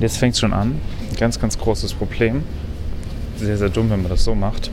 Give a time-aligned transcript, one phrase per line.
[0.00, 0.80] Jetzt fängt es schon an.
[1.10, 2.42] Ein ganz, ganz großes Problem.
[3.36, 4.70] Sehr, sehr dumm, wenn man das so macht.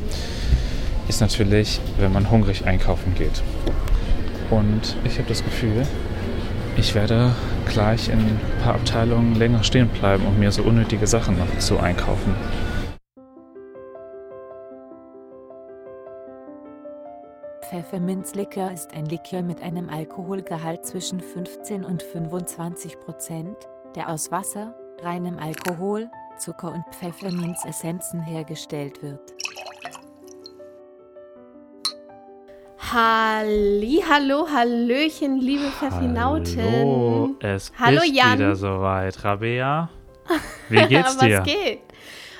[1.09, 3.43] Ist natürlich, wenn man hungrig einkaufen geht.
[4.49, 5.85] Und ich habe das Gefühl,
[6.77, 7.35] ich werde
[7.67, 11.77] gleich in ein paar Abteilungen länger stehen bleiben, um mir so unnötige Sachen noch zu
[11.77, 12.33] einkaufen.
[17.69, 23.57] Pfefferminzlikör ist ein Likör mit einem Alkoholgehalt zwischen 15 und 25 Prozent,
[23.93, 29.33] der aus Wasser, reinem Alkohol, Zucker und Pfefferminzessenzen hergestellt wird.
[32.93, 36.61] Halli, hallo, hallöchen, liebe Pfeffinauten.
[36.61, 38.39] Hallo, es Hallo, ist Jan.
[38.39, 39.23] wieder soweit.
[39.23, 39.89] Rabea,
[40.69, 41.39] wie geht's dir?
[41.39, 41.79] Was geht?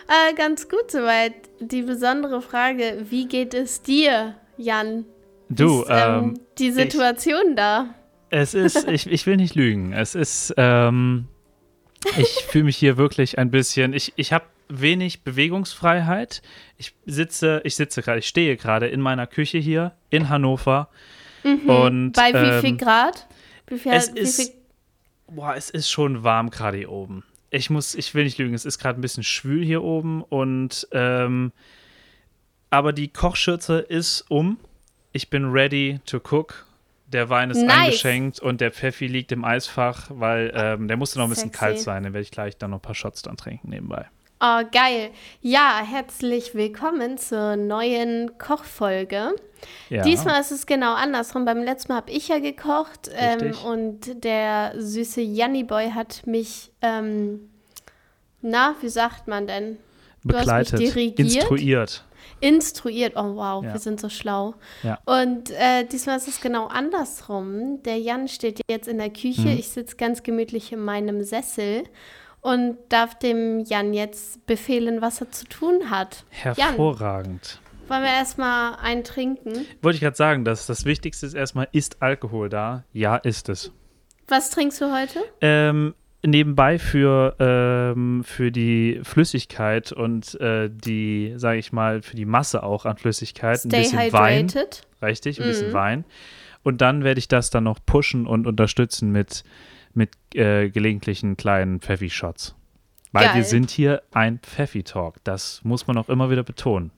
[0.08, 1.34] Äh, ganz gut soweit.
[1.60, 5.06] Die besondere Frage, wie geht es dir, Jan?
[5.50, 7.88] Du, ist, ähm, ähm, die Situation da.
[8.30, 9.92] es ist, ich, ich will nicht lügen.
[9.92, 11.28] Es ist, ähm,
[12.18, 16.42] ich fühle mich hier wirklich ein bisschen, ich, ich habe wenig Bewegungsfreiheit.
[16.78, 20.90] Ich sitze, ich sitze gerade, ich stehe gerade in meiner Küche hier in Hannover.
[21.44, 23.28] Und, Bei wie ähm, viel Grad?
[23.68, 24.52] Wie viel, es wie ist- viel,
[25.30, 27.24] Boah, es ist schon warm gerade hier oben.
[27.50, 30.88] Ich muss, ich will nicht lügen, es ist gerade ein bisschen schwül hier oben und
[30.92, 31.52] ähm,
[32.70, 34.58] aber die Kochschürze ist um.
[35.14, 36.66] Ich bin ready to cook.
[37.08, 37.76] Der Wein ist Nice.
[37.78, 41.60] eingeschenkt und der Pfeffi liegt im Eisfach, weil ähm, der musste noch ein bisschen Sexy.
[41.60, 42.04] kalt sein.
[42.04, 44.08] Dann werde ich gleich dann noch ein paar Shots dann trinken nebenbei.
[44.40, 45.10] Oh, geil.
[45.42, 49.34] Ja, herzlich willkommen zur neuen Kochfolge.
[49.90, 50.04] Ja.
[50.04, 51.46] Diesmal ist es genau andersrum.
[51.46, 56.72] Beim letzten Mal habe ich ja gekocht ähm, und der süße Janni Boy hat mich,
[56.84, 57.50] ähm,
[58.42, 59.78] na, wie sagt man denn?
[60.24, 60.82] Du begleitet,
[61.18, 62.06] instruiert.
[62.40, 63.14] Instruiert.
[63.16, 63.74] Oh wow, Ja.
[63.74, 64.56] wir sind so schlau.
[64.84, 65.00] Ja.
[65.06, 67.82] Und äh, diesmal ist es genau andersrum.
[67.84, 69.42] Der Jan steht jetzt in der Küche.
[69.42, 69.58] Mhm.
[69.58, 71.84] Ich sitze ganz gemütlich in meinem Sessel
[72.42, 76.24] und darf dem Jan jetzt befehlen, was er zu tun hat.
[76.30, 77.60] Hervorragend.
[77.88, 79.66] Wollen wir erstmal einen trinken?
[79.82, 82.84] Wollte ich gerade sagen, dass das Wichtigste ist erstmal, ist Alkohol da?
[82.92, 83.72] Ja, ist es.
[84.28, 85.20] Was trinkst du heute?
[85.40, 85.96] Ähm,
[86.28, 92.64] nebenbei für, ähm, für die Flüssigkeit und äh, die, sage ich mal, für die Masse
[92.64, 94.82] auch an Flüssigkeit ein Stay bisschen Wein, hydrated.
[95.02, 95.74] richtig, ein bisschen Mhm.
[95.74, 96.06] Wein.
[96.64, 99.44] Und dann werde ich das dann noch pushen und unterstützen mit,
[99.94, 102.56] mit äh, gelegentlichen kleinen Pfeffi-Shots.
[103.14, 103.36] Weil Geil.
[103.38, 105.24] wir sind hier ein Pfeffi-Talk.
[105.24, 106.92] Das muss man auch immer wieder betonen.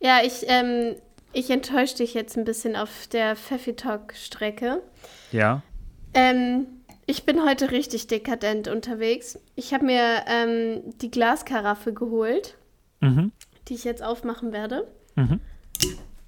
[0.00, 0.94] Ja, ich, ähm,
[1.32, 4.80] ich enttäusche dich jetzt ein bisschen auf der Pfeffi Talk Strecke.
[5.32, 5.62] Ja?
[6.14, 6.66] Ähm,
[7.10, 9.38] ich bin heute richtig dekadent unterwegs.
[9.56, 12.56] Ich habe mir ähm, die Glaskaraffe geholt,
[13.00, 13.32] Mhm.
[13.68, 14.86] die ich jetzt aufmachen werde.
[15.16, 15.40] Mhm.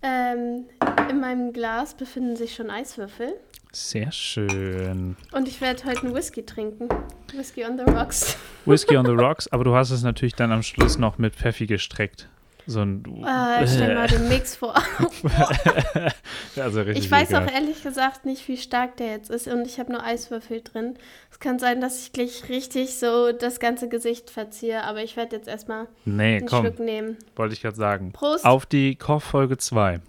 [0.02, 0.64] Ähm,
[1.08, 3.34] in meinem Glas befinden sich schon Eiswürfel.
[3.72, 5.16] Sehr schön.
[5.32, 6.88] Und ich werde heute einen Whisky trinken.
[7.34, 8.36] Whisky on the rocks.
[8.66, 11.66] Whiskey on the Rocks, aber du hast es natürlich dann am Schluss noch mit Pfeffi
[11.66, 12.28] gestreckt.
[12.66, 13.04] So ein.
[13.24, 14.74] Äh, stell mal den Mix vor.
[16.56, 17.48] also richtig Ich weiß ekelhaft.
[17.50, 19.48] auch ehrlich gesagt nicht, wie stark der jetzt ist.
[19.48, 20.96] Und ich habe nur Eiswürfel drin.
[21.30, 24.84] Es kann sein, dass ich gleich richtig so das ganze Gesicht verziehe.
[24.84, 27.16] Aber ich werde jetzt erstmal Nee, einen komm, Schluck nehmen.
[27.36, 28.12] wollte ich gerade sagen.
[28.12, 28.44] Prost.
[28.44, 30.00] Auf die Kochfolge 2.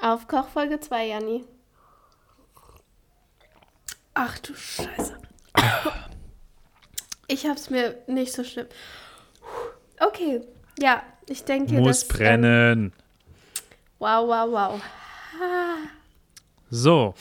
[0.00, 1.44] Auf Kochfolge 2, Janni.
[4.14, 5.16] Ach du Scheiße.
[7.30, 8.66] Ich hab's mir nicht so schlimm.
[10.00, 10.40] Okay,
[10.78, 12.92] ja, ich denke, Muss das, Ähm, brennen.
[13.98, 14.80] wow, wow, wow.
[16.70, 17.14] So,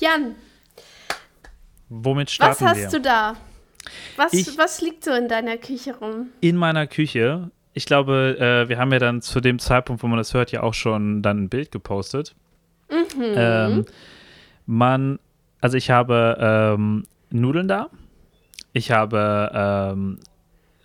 [0.00, 0.34] Jan,
[1.88, 2.88] womit was starten hast wir?
[2.88, 3.36] du da?
[4.16, 6.28] Was, Ich- was liegt so in deiner Küche rum?
[6.40, 7.50] In meiner Küche.
[7.74, 10.62] Ich glaube, äh, wir haben ja dann zu dem Zeitpunkt, wo man das hört, ja
[10.62, 12.34] auch schon dann ein Bild gepostet.
[12.90, 13.22] Mhm.
[13.22, 13.86] Ähm,
[14.66, 15.18] man,
[15.60, 16.36] also ich habe
[16.76, 17.90] ähm, Nudeln da.
[18.72, 19.50] Ich habe
[19.94, 20.18] ähm,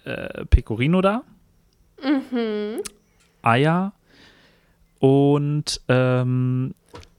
[0.06, 1.24] äh, Pecorino da.
[2.02, 2.82] Mhm.
[3.42, 3.94] Eier
[5.00, 6.74] und ähm,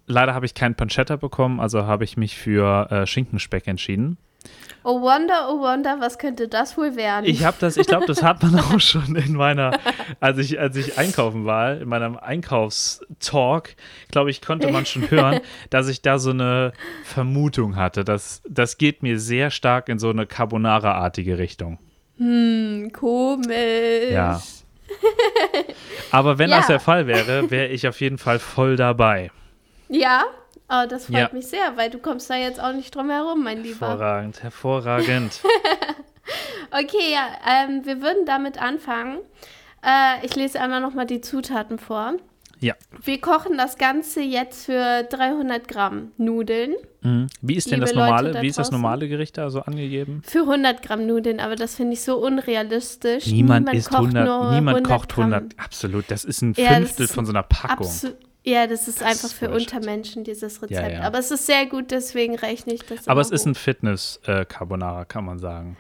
[0.07, 4.17] leider habe ich keinen Pancetta bekommen, also habe ich mich für äh, Schinkenspeck entschieden.
[4.87, 7.25] Oh Wonder, oh Wonder, was könnte das wohl werden?
[7.25, 9.79] Ich habe das, ich glaube, das hat man auch schon in meiner,
[10.21, 13.77] als ich, als ich einkaufen war, in meinem Einkaufstalk,
[14.11, 15.41] glaube ich, konnte man schon hören,
[15.71, 16.73] dass ich da so eine
[17.03, 18.05] Vermutung hatte.
[18.05, 21.79] Das, das geht mir sehr stark in so eine Carbonara-artige Richtung.
[22.19, 24.11] hm, komisch.
[24.11, 24.43] Ja.
[26.15, 26.75] Aber wenn das Ja.
[26.75, 29.31] der Fall wäre, wäre ich auf jeden Fall voll dabei.
[29.89, 30.25] Ja?
[30.69, 31.31] Oh, das freut Ja.
[31.33, 33.89] mich sehr, weil du kommst da jetzt auch nicht drum herum, mein Lieber.
[33.89, 35.41] Hervorragend, hervorragend.
[36.71, 39.19] Okay, ja, ähm, wir würden damit anfangen.
[39.85, 42.15] Äh, ich lese einmal nochmal die Zutaten vor.
[42.65, 42.75] Ja.
[43.03, 46.75] Wir kochen das Ganze jetzt für 300 Gramm Nudeln.
[47.03, 47.27] Mhm.
[47.43, 50.23] Wie ist denn Liebe das normale, da wie ist das normale Gericht da so angegeben?
[50.25, 53.27] Für 100 Gramm Nudeln, aber das finde ich so unrealistisch.
[53.27, 55.33] Niemand, isst 100, nur niemand kocht Gramm.
[55.35, 55.59] 100.
[55.59, 57.91] Absolut, das ist ein Fünftel ist von so einer Packung.
[58.47, 59.51] Ja, das ist Das einfach ist für.
[59.51, 60.71] Untermenschen, dieses Rezept.
[60.71, 61.01] Ja, ja.
[61.03, 63.49] Aber es ist sehr gut, deswegen rechne ich das Aber es ist hoch.
[63.49, 65.77] ein Fitness-Carbonara, kann man sagen.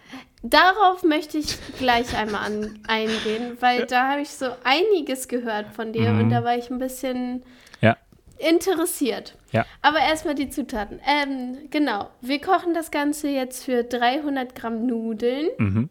[0.47, 5.93] Darauf möchte ich gleich einmal an, eingehen, weil da habe ich so einiges gehört von
[5.95, 6.21] dir Mhm.
[6.21, 7.43] und da war ich ein bisschen
[7.81, 7.97] Ja.
[8.37, 9.39] interessiert.
[9.53, 9.65] Ja.
[9.81, 11.01] Aber erstmal die Zutaten.
[11.07, 15.49] Ähm, genau, wir kochen das Ganze jetzt für 300 Gramm Nudeln.
[15.57, 15.89] Mhm.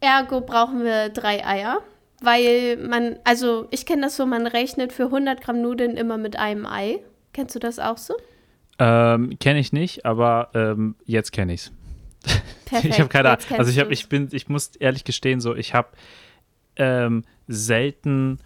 [0.00, 1.82] Ergo brauchen wir drei Eier,
[2.20, 6.36] weil man, also ich kenne das so, man rechnet für 100 Gramm Nudeln immer mit
[6.36, 6.98] einem Ei.
[7.32, 8.14] Kennst du das auch so?
[8.80, 11.70] Ähm, kenne ich nicht, aber ähm, jetzt kenne ich's.
[12.64, 12.94] Perfekt.
[12.94, 13.44] Ich habe keine Ahnung.
[13.58, 15.88] Also ich habe, ich bin, ich muss ehrlich gestehen, so ich habe
[16.76, 18.38] ähm, selten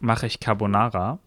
[0.00, 1.18] mache ich Carbonara.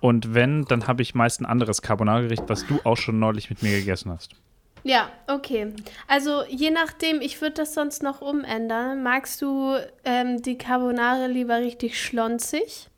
[0.00, 3.62] Und wenn, dann habe ich meist ein anderes Carbonara-Gericht, was du auch schon neulich mit
[3.62, 4.34] mir gegessen hast.
[4.82, 5.72] Ja, okay.
[6.06, 9.02] Also je nachdem, ich würde das sonst noch umändern.
[9.02, 12.90] Magst du ähm, die Carbonara lieber richtig schlonzig?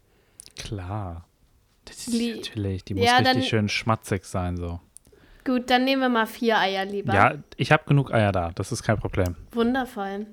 [0.58, 1.28] Klar.
[1.84, 4.80] Das ist Lie- natürlich, die muss Ja, richtig schön schmatzig sein so.
[5.46, 7.14] Gut, dann nehmen wir mal vier Eier lieber.
[7.14, 9.36] Ja, ich habe genug Eier da, das ist kein Problem.
[9.52, 10.26] Wundervoll.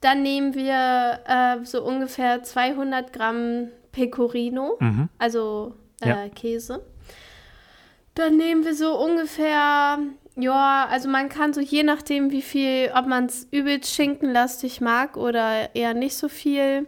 [0.00, 5.08] Dann nehmen wir äh, so ungefähr 200 Gramm Pecorino, Mhm.
[5.18, 6.28] also äh, Ja.
[6.28, 6.82] Käse.
[8.14, 9.98] Dann nehmen wir so ungefähr,
[10.36, 15.16] ja, also man kann so je nachdem, wie viel, ob man es übelst schinkenlastig mag
[15.16, 16.86] oder eher nicht so viel,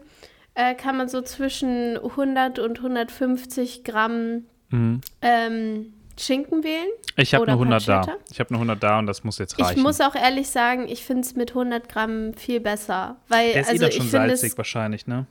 [0.54, 5.00] äh, kann man so zwischen 100 und 150 Gramm Mhm.
[5.22, 6.88] ähm, Schinken wählen.
[7.16, 8.06] Ich habe eine 100 da.
[8.30, 9.78] Ich habe eine 100 da und das muss jetzt reichen.
[9.78, 13.16] Ich muss auch ehrlich sagen, ich finde es mit 100 Gramm viel besser.
[13.28, 15.26] Weil, Der ist also eh dann ich schon finde salzig es, wahrscheinlich, ne?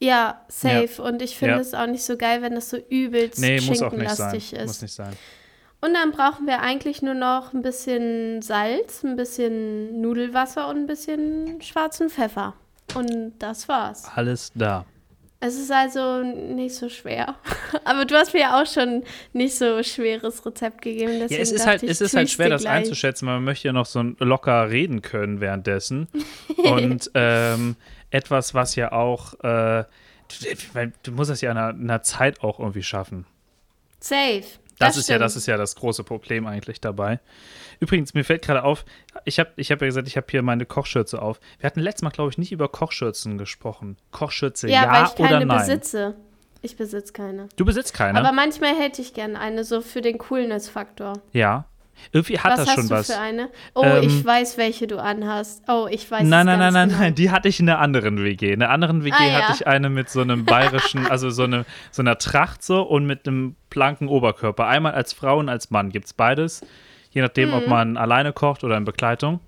[0.00, 1.02] ja, safe.
[1.02, 1.60] Und ich finde Ja.
[1.60, 4.66] es auch nicht so geil, wenn das so übelst Nee, schinkenlastig ist.
[4.66, 5.12] Muss nicht sein.
[5.80, 10.86] Und dann brauchen wir eigentlich nur noch ein bisschen Salz, ein bisschen Nudelwasser und ein
[10.86, 12.54] bisschen schwarzen Pfeffer.
[12.94, 14.04] Und das war's.
[14.14, 14.84] Alles da.
[15.40, 17.36] Es ist also nicht so schwer.
[17.84, 21.12] Aber du hast mir ja auch schon nicht so schweres Rezept gegeben.
[21.28, 22.72] Ja, es ist halt, ich, es ist halt schwer, das gleich.
[22.72, 26.08] einzuschätzen, weil man möchte ja noch so locker reden können währenddessen.
[26.56, 27.76] Und ähm,
[28.10, 29.84] etwas, was ja auch, äh,
[30.72, 33.24] weil du musst das ja in einer, in einer Zeit auch irgendwie schaffen.
[34.00, 34.44] Safe.
[34.78, 35.24] Das, ist ja, stimmt.
[35.24, 37.20] das ist ja das große Problem eigentlich dabei.
[37.80, 38.84] Übrigens, mir fällt gerade auf,
[39.24, 41.38] ich habe ich hab ja gesagt, ich habe hier meine Kochschürze auf.
[41.58, 43.96] Wir hatten letztes Mal, glaube ich, nicht über Kochschürzen gesprochen.
[44.10, 45.58] Kochschürze, ja, Ja, weil ich oder keine nein?
[45.58, 46.14] besitze.
[46.60, 47.48] Ich besitze keine.
[47.54, 48.18] Du besitzt keine?
[48.18, 51.12] Aber manchmal hätte ich gerne eine, so für den Coolness-Faktor.
[51.32, 51.66] ja.
[52.12, 53.06] Irgendwie hat Was das hast schon du was.
[53.12, 53.48] für eine?
[53.74, 55.62] Oh, Ähm, ich weiß, welche du anhast.
[55.68, 57.00] Oh, ich weiß Nein, nein, nein, nein, genau.
[57.00, 58.52] nein, die hatte ich in einer anderen WG.
[58.52, 59.32] In einer anderen WG Ah, ja.
[59.42, 63.06] hatte ich eine mit so einem bayerischen, also so, eine, so einer Tracht so und
[63.06, 64.66] mit einem blanken Oberkörper.
[64.66, 66.62] Einmal als Frau und als Mann gibt es beides.
[67.10, 69.34] Je nachdem, ob man alleine kocht oder in Begleitung.
[69.34, 69.40] Mhm.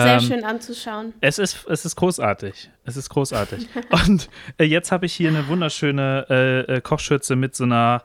[0.00, 1.12] Sehr Ähm, schön anzuschauen.
[1.20, 2.70] Es ist, es ist großartig.
[2.84, 3.68] Es ist großartig.
[4.06, 4.28] Und
[4.58, 8.02] äh, jetzt habe ich hier eine wunderschöne äh, äh, Kochschürze mit so einer.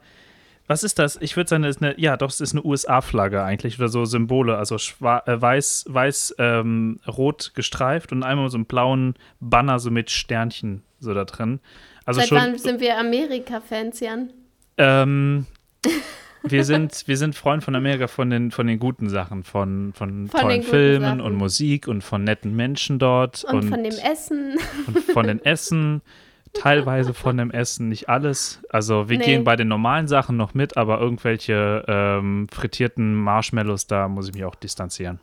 [0.72, 1.18] Was ist das?
[1.20, 4.06] Ich würde sagen, das ist eine, ja, doch, es ist eine USA-Flagge eigentlich oder so
[4.06, 4.78] Symbole, also äh,
[5.26, 11.14] weiß, weiß, ähm, rot gestreift und einmal so einen blauen Banner so mit Sternchen so
[11.14, 11.60] da drin.
[12.06, 12.38] Also Seit schon.
[12.38, 14.30] wann sind wir Amerika-Fans, Jan?
[14.78, 15.46] Ähm,
[16.44, 20.30] wir sind, wir sind Freunde von Amerika von den, von den guten Sachen, von, von,
[20.30, 21.20] Von tollen Filmen Sachen.
[21.20, 23.44] und Musik und von netten Menschen dort.
[23.44, 24.58] Und, von dem Essen.
[24.88, 26.02] und von den Essen,
[26.54, 28.62] teilweise von dem Essen, nicht alles.
[28.70, 29.26] Also wir Nee.
[29.26, 34.34] gehen bei den normalen Sachen noch mit, aber irgendwelche ähm, frittierten Marshmallows, da muss ich
[34.34, 35.20] mich auch distanzieren.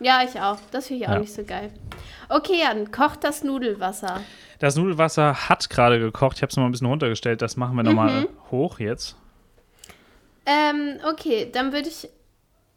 [0.00, 0.58] Ja, ich auch.
[0.72, 1.18] Das finde ich auch Ja.
[1.20, 1.70] nicht so geil.
[2.28, 4.20] Okay, Jan, kocht das Nudelwasser.
[4.58, 6.36] Das Nudelwasser hat gerade gekocht.
[6.38, 7.40] Ich habe es mal ein bisschen runtergestellt.
[7.42, 8.26] Das machen wir nochmal Mhm.
[8.50, 9.16] hoch jetzt.
[10.44, 12.08] Ähm, okay, dann würde ich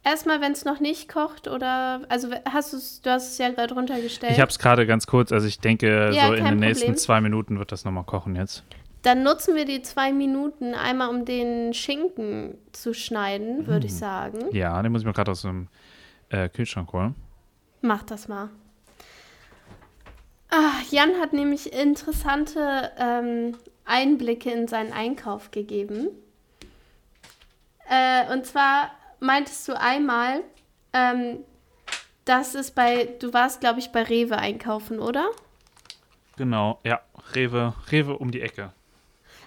[0.06, 3.74] erstmal, wenn es noch nicht kocht, oder also hast du du hast es ja gerade
[3.74, 4.32] runtergestellt.
[4.32, 6.96] Ich habe es gerade ganz kurz, also ich denke, Ja, so in den nächsten Problem.
[6.98, 8.62] zwei Minuten wird das nochmal kochen jetzt.
[9.02, 13.98] Dann nutzen wir die zwei Minuten einmal, um den Schinken zu schneiden, würde ich Hm.
[13.98, 14.38] sagen.
[14.54, 15.68] Ja, den muss ich mir gerade aus dem
[16.30, 17.14] äh, Kühlschrank holen.
[17.82, 18.48] Mach das mal.
[20.50, 26.08] Ah, Jan hat nämlich interessante ähm, Einblicke in seinen Einkauf gegeben.
[27.88, 28.90] Äh, und zwar
[29.26, 30.40] meintest du einmal,
[30.92, 31.38] ähm,
[32.24, 35.26] dass es bei, du warst, glaube ich, bei Rewe einkaufen, oder?
[36.36, 37.00] Genau, ja.
[37.34, 38.72] Rewe, Rewe um die Ecke.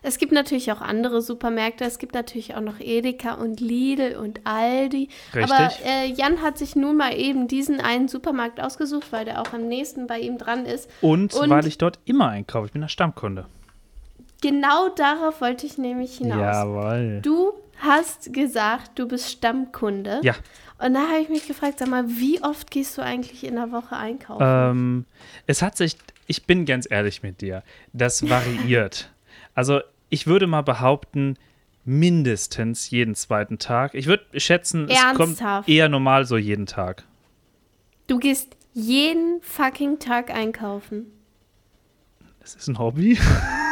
[0.02, 1.84] Es gibt natürlich auch andere Supermärkte.
[1.84, 5.10] Es gibt natürlich auch noch Edeka und Lidl und Aldi.
[5.36, 5.52] Richtig.
[5.52, 9.52] Aber äh, Jan hat sich nun mal eben diesen einen Supermarkt ausgesucht, weil der auch
[9.54, 10.90] am nächsten bei ihm dran ist.
[11.02, 12.68] Und, Und- weil ich dort immer einkaufe.
[12.68, 13.46] Ich bin der Stammkunde.
[14.42, 16.40] genau darauf wollte ich nämlich hinaus.
[16.40, 17.20] Jawohl.
[17.22, 20.22] Du hast gesagt, du bist Stammkunde.
[20.24, 20.36] Ja.
[20.78, 23.72] Und da habe ich mich gefragt, sag mal, wie oft gehst du eigentlich in der
[23.72, 24.44] Woche einkaufen?
[24.46, 25.06] Ähm,
[25.46, 29.10] es hat sich, ich bin ganz ehrlich mit dir, das variiert.
[29.56, 31.38] also ich würde mal behaupten,
[31.86, 33.94] mindestens jeden zweiten Tag.
[33.94, 35.70] Ich würde schätzen, es kommt Ernsthaft?
[35.70, 37.04] eher normal so jeden Tag.
[38.08, 41.08] Du gehst jeden fucking Tag einkaufen.
[42.40, 43.18] Das ist ein Hobby.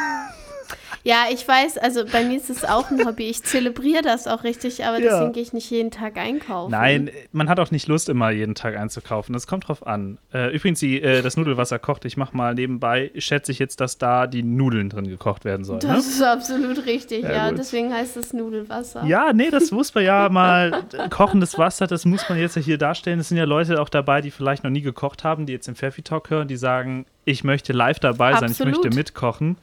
[1.07, 3.29] Ja, ich weiß, also bei mir ist es auch ein Hobby.
[3.29, 5.11] Ich zelebriere das auch richtig, aber Ja.
[5.11, 6.69] deswegen gehe ich nicht jeden Tag einkaufen.
[6.71, 9.31] Nein, man hat auch nicht Lust, immer jeden Tag einzukaufen.
[9.31, 10.17] Das kommt drauf an.
[10.33, 12.03] Äh, übrigens, die, äh, das Nudelwasser kocht.
[12.03, 15.79] Ich mache mal nebenbei, schätze ich jetzt, dass da die Nudeln drin gekocht werden sollen.
[15.79, 15.93] Ne?
[15.93, 17.51] Das ist absolut richtig, Ja, ja.
[17.53, 19.05] Deswegen heißt es Nudelwasser.
[19.05, 20.83] Ja, nee, das muss man ja mal.
[21.09, 23.21] Kochendes Wasser, das muss man jetzt ja hier darstellen.
[23.21, 25.75] Es sind ja Leute auch dabei, die vielleicht noch nie gekocht haben, die jetzt im
[25.77, 28.83] Pfeffi Talk hören, die sagen, ich möchte live dabei sein, ich Absolut.
[28.83, 29.55] möchte mitkochen.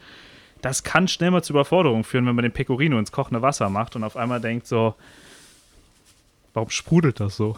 [0.64, 3.96] Das kann schnell mal zu Überforderung führen, wenn man den Pecorino ins kochende Wasser macht
[3.96, 4.94] und auf einmal denkt so,
[6.54, 7.56] warum sprudelt das so?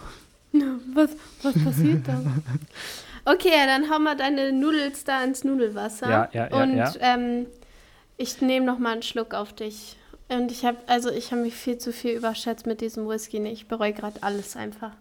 [0.92, 1.10] Was,
[1.42, 2.20] was passiert da?
[3.24, 6.08] Okay, dann hau mal deine Nudels da ins Nudelwasser.
[6.10, 6.92] Ja, ja, ja, Und ja.
[7.00, 7.46] Ähm,
[8.16, 9.96] ich nehme noch mal einen Schluck auf dich.
[10.28, 13.38] Und ich habe, also ich habe mich viel zu viel überschätzt mit diesem Whisky.
[13.38, 14.92] Nee, Ich bereue gerade alles einfach.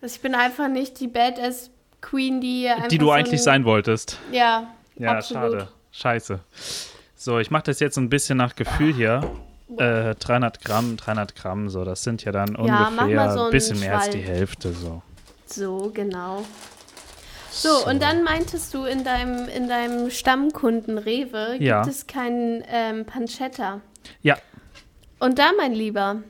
[0.00, 3.64] Also ich bin einfach nicht die Badass Queen, die Die du so eigentlich ein, sein
[3.64, 4.18] wolltest.
[4.30, 5.52] Ja, Ja, absolut.
[5.52, 5.68] schade.
[5.92, 6.40] Scheiße.
[7.22, 9.20] So, ich mache das jetzt so ein bisschen nach Gefühl hier.
[9.76, 13.78] Äh, 300 Gramm, 300 Gramm, so, das sind ja dann Ja, ungefähr so ein bisschen
[13.78, 14.34] mehr als die Schwall.
[14.36, 15.02] Hälfte, so.
[15.44, 16.44] So, genau.
[17.50, 21.86] So, und dann meintest du in deinem, in deinem Stammkunden Rewe gibt Ja.
[21.86, 23.82] es keinen ähm, Pancetta.
[24.22, 24.38] Ja,
[25.18, 26.22] Und da, mein Lieber,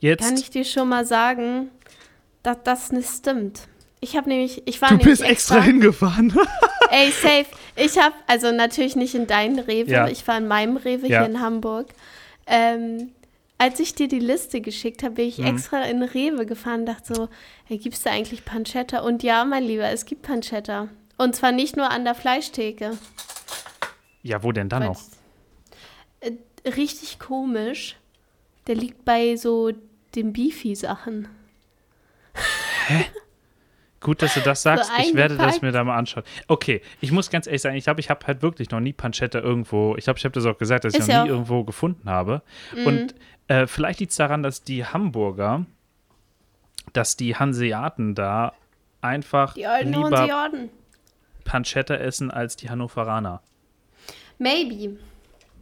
[0.00, 0.20] jetzt.
[0.22, 1.70] kann ich dir schon mal sagen,
[2.42, 3.62] dass das nicht stimmt.
[4.00, 6.34] Ich habe nämlich, ich war du nämlich bist extra hingefahren.
[6.90, 7.46] Ey, safe.
[7.76, 10.08] Ich habe, also natürlich nicht in deinen Rewe, Ja.
[10.08, 11.18] ich war in meinem Rewe Ja.
[11.20, 11.88] hier in Hamburg.
[12.46, 13.12] Ähm,
[13.58, 15.46] als ich dir die Liste geschickt habe, bin ich Mhm.
[15.46, 17.28] extra in Rewe gefahren und dachte so,
[17.66, 19.00] hey, gibt es da eigentlich Pancetta?
[19.00, 20.88] Und ja, mein Lieber, es gibt Pancetta.
[21.18, 22.96] Und zwar nicht nur an der Fleischtheke.
[24.22, 25.02] ja, wo denn dann noch?
[26.20, 26.32] Äh,
[26.70, 27.96] richtig komisch.
[28.66, 29.72] Der liegt bei so
[30.14, 31.28] den Beefy-Sachen.
[34.00, 34.90] Gut, dass du das sagst.
[34.98, 36.24] ich werde das mir da mal anschauen.
[36.48, 39.40] Okay, ich muss ganz ehrlich sagen, ich glaube, ich habe halt wirklich noch nie Pancetta
[39.40, 41.34] irgendwo, ich glaube, ich habe das auch gesagt, dass ich Ist noch ja nie auch-
[41.34, 41.38] Mhm.
[41.40, 42.40] irgendwo gefunden habe.
[42.86, 43.14] Und
[43.48, 45.66] äh, vielleicht liegt es daran, dass die Hamburger,
[46.94, 48.52] dass die Hanseaten da
[49.02, 50.70] einfach Die alten lieber Hanseaten.
[51.44, 53.42] Pancetta essen als die Hannoveraner.
[54.38, 54.96] Maybe.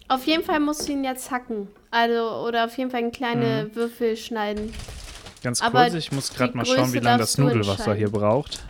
[0.09, 1.69] Auf jeden Fall musst du ihn jetzt hacken.
[1.91, 3.77] Also, oder auf jeden Fall in kleine Mhm.
[3.77, 4.73] Würfel schneiden.
[5.43, 8.65] Ganz Aber kurz, ich muss gerade mal schauen, Größe wie lange das Nudelwasser hier braucht.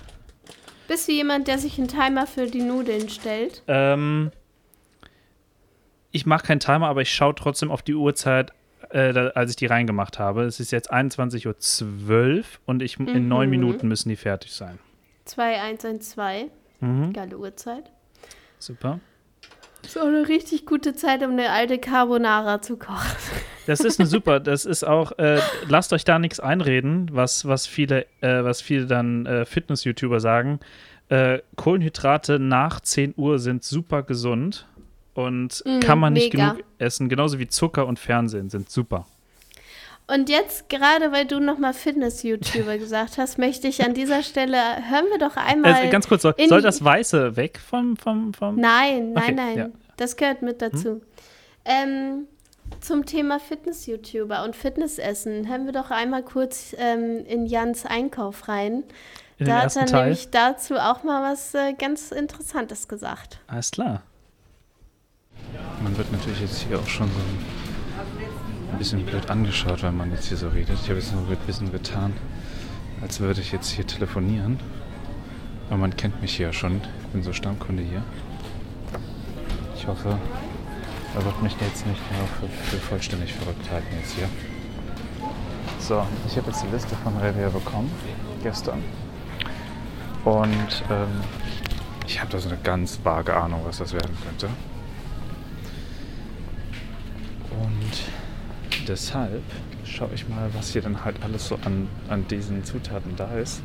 [0.87, 3.63] Bist du jemand, der sich einen Timer für die Nudeln stellt?
[3.67, 4.31] Ähm,
[6.11, 8.53] ich mache keinen Timer, aber ich schaue trotzdem auf die Uhrzeit,
[8.91, 10.45] äh, da, als ich die reingemacht habe.
[10.45, 13.51] Es ist jetzt 21.12 Uhr und ich, in neun Mhm.
[13.51, 14.79] Minuten müssen die fertig sein.
[15.27, 16.51] 2112.
[16.81, 17.91] Mhm, Geile Uhrzeit.
[18.59, 19.01] super.
[19.85, 23.17] Ist auch eine richtig gute Zeit, um eine alte Carbonara zu kochen.
[23.67, 27.67] Das ist eine super, das ist auch, äh, lasst euch da nichts einreden, was, was
[27.67, 30.61] viele, äh, was viele dann äh, Fitness-YouTuber sagen.
[31.09, 34.67] Äh, Kohlenhydrate nach 10 Uhr sind super gesund
[35.15, 36.53] und Mm, kann man nicht mega.
[36.53, 37.09] genug essen.
[37.09, 39.07] Genauso wie Zucker und Fernsehen sind super.
[40.11, 45.05] Und jetzt, gerade weil du nochmal Fitness-YouTuber gesagt hast, möchte ich an dieser Stelle, hören
[45.11, 45.85] wir doch einmal.
[45.85, 49.33] Äh, ganz kurz, soll, in soll das Weiße weg vom, vom, vom Nein, nein, Okay,
[49.35, 49.57] nein.
[49.59, 49.65] ja.
[49.67, 49.73] Hm?
[49.99, 51.03] Das gehört mit dazu.
[51.65, 52.27] Ähm,
[52.81, 58.85] zum Thema Fitness-YouTuber und Fitnessessen hören wir doch einmal kurz ähm, in Jans Einkauf rein.
[59.39, 60.03] in den da hat er Teil?
[60.05, 63.41] nämlich dazu auch mal was äh, ganz Interessantes gesagt.
[63.47, 64.03] Alles klar.
[65.83, 67.68] Man wird natürlich jetzt hier auch schon so ein,
[68.71, 70.79] ein bisschen blöd angeschaut, wenn man jetzt hier so redet.
[70.83, 72.13] Ich habe jetzt nur ein bisschen getan,
[73.01, 74.59] als würde ich jetzt hier telefonieren.
[75.69, 76.81] Aber man kennt mich hier ja schon.
[77.03, 78.03] Ich bin so Stammkunde hier.
[79.77, 80.19] Ich hoffe,
[81.15, 84.29] er wird mich jetzt nicht mehr für, für vollständig verrückt halten jetzt hier.
[85.79, 87.91] So, ich habe jetzt die Liste von Revia bekommen,
[88.43, 88.83] gestern.
[90.25, 91.09] Und ähm,
[92.07, 94.49] ich habe da so eine ganz vage Ahnung, was das werden könnte.
[97.51, 98.03] Und
[98.89, 99.43] deshalb
[99.85, 103.63] schaue ich mal, was hier dann halt alles so an, an diesen Zutaten da ist.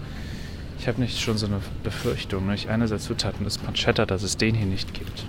[0.80, 2.42] Ich habe nicht schon so eine Befürchtung.
[2.42, 5.26] Nämlich eine der Zutaten ist Pancetta, dass es den hier nicht gibt.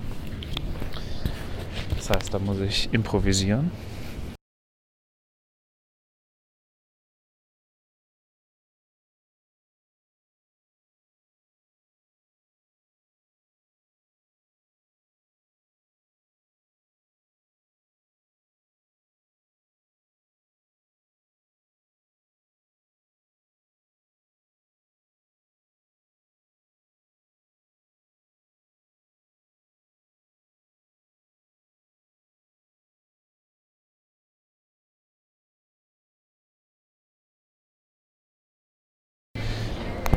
[1.96, 3.70] Das heißt, da muss ich improvisieren.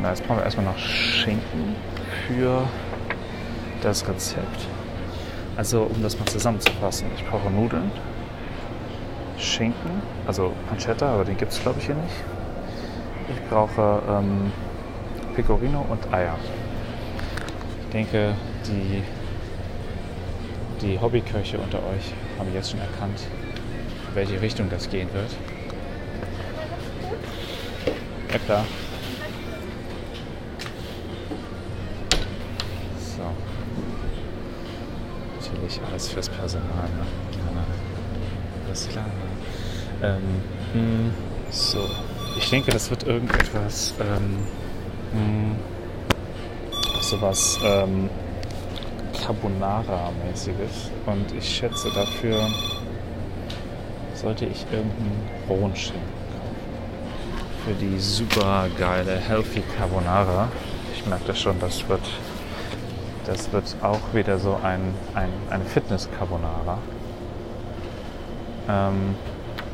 [0.08, 1.76] Na, jetzt brauchen wir erstmal noch Schinken
[2.26, 2.66] für
[3.82, 4.66] das Rezept.
[5.54, 7.90] Also, um das mal zusammenzufassen, ich brauche Nudeln,
[9.36, 12.14] Schinken, also Pancetta, aber den gibt es glaube ich hier nicht.
[13.28, 14.50] Ich brauche ähm,
[15.36, 16.38] Pecorino und Eier.
[17.82, 18.32] Ich denke,
[18.66, 19.02] die,
[20.80, 23.20] die Hobbyköche unter euch haben jetzt schon erkannt,
[24.08, 25.36] in welche Richtung das gehen wird.
[28.32, 28.64] Ja klar.
[35.68, 37.04] Natürlich alles fürs Personal, ne?
[37.32, 37.64] Ja,
[38.66, 39.04] alles klar.
[40.02, 40.22] Ähm,
[40.72, 41.10] mh,
[41.50, 41.78] so.
[42.38, 44.38] Ich denke, das wird irgendetwas, ähm,
[45.12, 45.56] mh,
[47.02, 48.08] sowas, ähm,
[49.12, 50.90] Carbonara-mäßiges.
[51.04, 52.48] Und ich schätze, dafür
[54.14, 56.00] sollte ich irgendeinen rohen kaufen.
[57.66, 60.48] Für die super geile Healthy Carbonara.
[60.94, 62.00] Ich merke das schon, das wird,
[63.28, 66.78] das wird auch wieder so ein, ein, eine Fitness-Carbonara.
[68.68, 69.14] Ähm,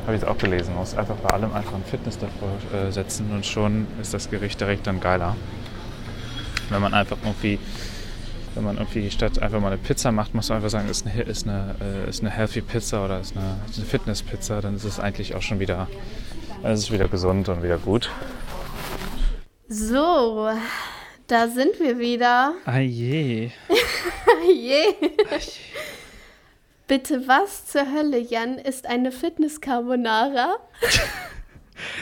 [0.05, 0.71] habe ich jetzt auch gelesen.
[0.71, 4.29] Man muss einfach bei allem einfach ein Fitness davor äh, setzen und schon ist das
[4.29, 5.35] Gericht direkt dann geiler.
[6.69, 7.57] Wenn man einfach irgendwie,
[8.55, 11.21] wenn man irgendwie statt einfach mal eine Pizza macht, muss man einfach sagen, ist eine,
[11.23, 14.75] ist eine, äh, ist eine Healthy Pizza oder ist eine, ist eine Fitness Pizza, dann
[14.75, 15.87] ist es eigentlich auch schon wieder,
[16.61, 18.09] dann ist es wieder gesund und wieder gut.
[19.69, 20.49] So,
[21.27, 22.53] da sind wir wieder.
[22.65, 23.51] Ah je.
[24.47, 24.93] Je.
[26.87, 30.57] Bitte, was zur Hölle, Jan, ist eine Fitness-Carbonara?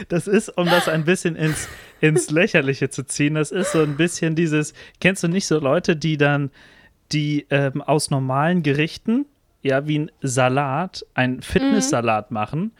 [0.08, 1.68] Das ist, um das ein bisschen ins,
[2.00, 5.96] ins Lächerliche zu ziehen, das ist so ein bisschen dieses, kennst du nicht so Leute,
[5.96, 6.52] die dann,
[7.10, 9.26] die ähm, aus normalen Gerichten,
[9.62, 12.70] ja, wie ein Salat, einen Fitnesssalat machen,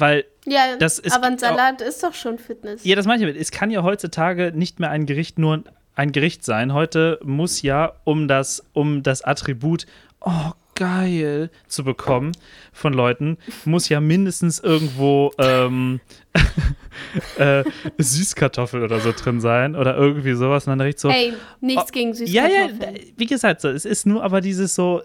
[0.00, 2.84] weil Ja, Das ist- aber ein Salat ist doch schon Fitness.
[2.84, 3.40] Ja, das meine ich damit.
[3.40, 5.64] Es kann ja heutzutage nicht mehr ein Gericht nur
[5.96, 6.72] ein Gericht sein.
[6.74, 9.86] Heute muss ja, um das, um das Attribut,
[10.20, 12.32] oh, geil, zu bekommen
[12.72, 16.00] von Leuten, muss ja mindestens irgendwo ähm,
[17.38, 17.64] äh,
[17.98, 20.66] Süßkartoffel oder so drin sein oder irgendwie sowas.
[20.66, 21.08] Und dann direkt so.
[21.10, 23.12] Ey, nichts Oh, gegen ja, ja, Süßkartoffeln.
[23.16, 25.02] wie gesagt, so, es ist nur aber dieses so,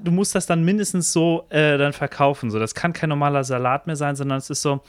[0.00, 2.50] du musst das dann mindestens so äh, dann verkaufen.
[2.50, 4.80] So, das kann kein normaler Salat mehr sein, sondern es ist so,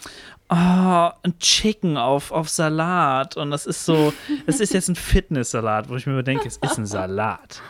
[0.50, 3.38] oh, ein Chicken auf, auf Salat.
[3.38, 4.14] Und das ist so,
[4.46, 7.62] es ist jetzt ein Fitness-Salat, wo ich mir denke, es ist ein Salat.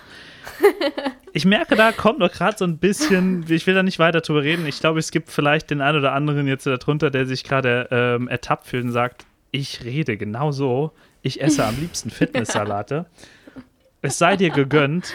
[1.36, 4.44] Ich merke, da kommt noch gerade so ein bisschen, ich will da nicht weiter drüber
[4.44, 4.68] reden.
[4.68, 8.28] Ich glaube, es gibt vielleicht den einen oder anderen jetzt darunter, der sich gerade ähm,
[8.28, 10.92] ertappt fühlt und sagt, ich rede genau so.
[11.22, 13.08] Ich esse am liebsten Fitnesssalate.
[14.02, 15.14] Es sei dir gegönnt.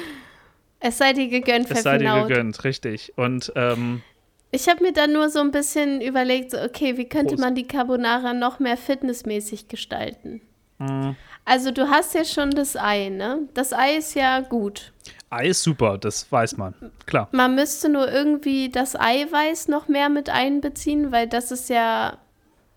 [0.80, 3.12] Es sei dir gegönnt, Es sei dir gegönnt, richtig.
[3.16, 4.02] Und ähm,
[4.50, 7.40] Ich habe mir dann nur so ein bisschen überlegt, so, okay, wie könnte Prost.
[7.44, 10.40] man die Carbonara noch mehr fitnessmäßig gestalten?
[10.78, 13.48] mh, Also du hast ja schon das Ei, ne?
[13.54, 14.92] Das Ei ist ja gut.
[15.30, 16.74] Ei ist super, das weiß man.
[17.06, 17.28] Klar.
[17.32, 22.16] Man müsste nur irgendwie das Eiweiß noch mehr mit einbeziehen, weil das ist ja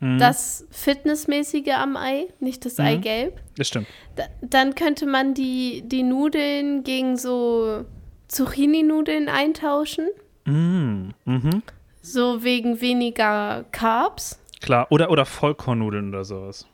[0.01, 0.17] Mhm.
[0.19, 2.85] das Fitnessmäßige am Ei, nicht das Mhm.
[2.85, 3.39] Eigelb.
[3.55, 3.87] Das stimmt.
[4.15, 7.85] Da, dann könnte man die, die Nudeln gegen so
[8.27, 10.07] Zucchini-Nudeln eintauschen.
[10.45, 11.61] Mm, mhm.
[12.01, 14.39] So wegen weniger Carbs.
[14.61, 14.87] Klar.
[14.89, 16.65] Oder, oder Vollkornnudeln oder sowas.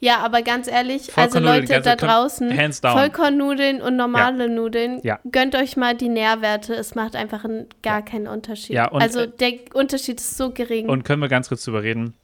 [0.00, 2.50] Ja, aber ganz ehrlich, also Leute da draußen.
[2.82, 5.20] Vollkornnudeln und normale Nudeln, Ja.
[5.30, 6.74] gönnt euch mal die Nährwerte.
[6.74, 8.74] Es macht einfach einen, gar keinen Unterschied.
[8.74, 10.88] Ja, also äh, der Unterschied ist so gering.
[10.88, 12.14] Und können wir ganz kurz drüber reden?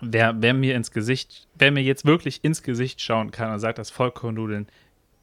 [0.00, 3.78] Wer, wer mir ins Gesicht, wer mir jetzt wirklich ins Gesicht schauen kann und sagt,
[3.78, 4.68] dass Vollkornnudeln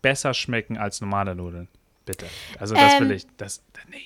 [0.02, 1.68] besser schmecken als normale Nudeln,
[2.06, 2.26] bitte.
[2.60, 4.02] Also das will Ähm, ich, das, nee.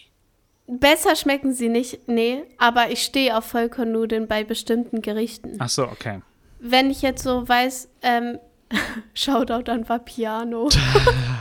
[0.67, 5.55] Besser schmecken sie nicht, nee, aber ich stehe auf Vollkornnudeln bei bestimmten Gerichten.
[5.57, 6.21] Ach so, okay.
[6.59, 8.37] Wenn ich jetzt so weiß, ähm,
[9.13, 10.69] Shoutout an Vapiano.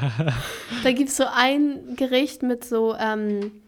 [0.82, 3.62] da gibt es so ein Gericht mit so, ähm,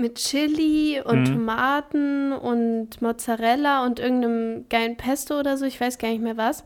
[0.00, 1.24] mit Chili und Mhm.
[1.34, 6.64] Tomaten und Mozzarella und irgendeinem geilen Pesto oder so, ich weiß gar nicht mehr was.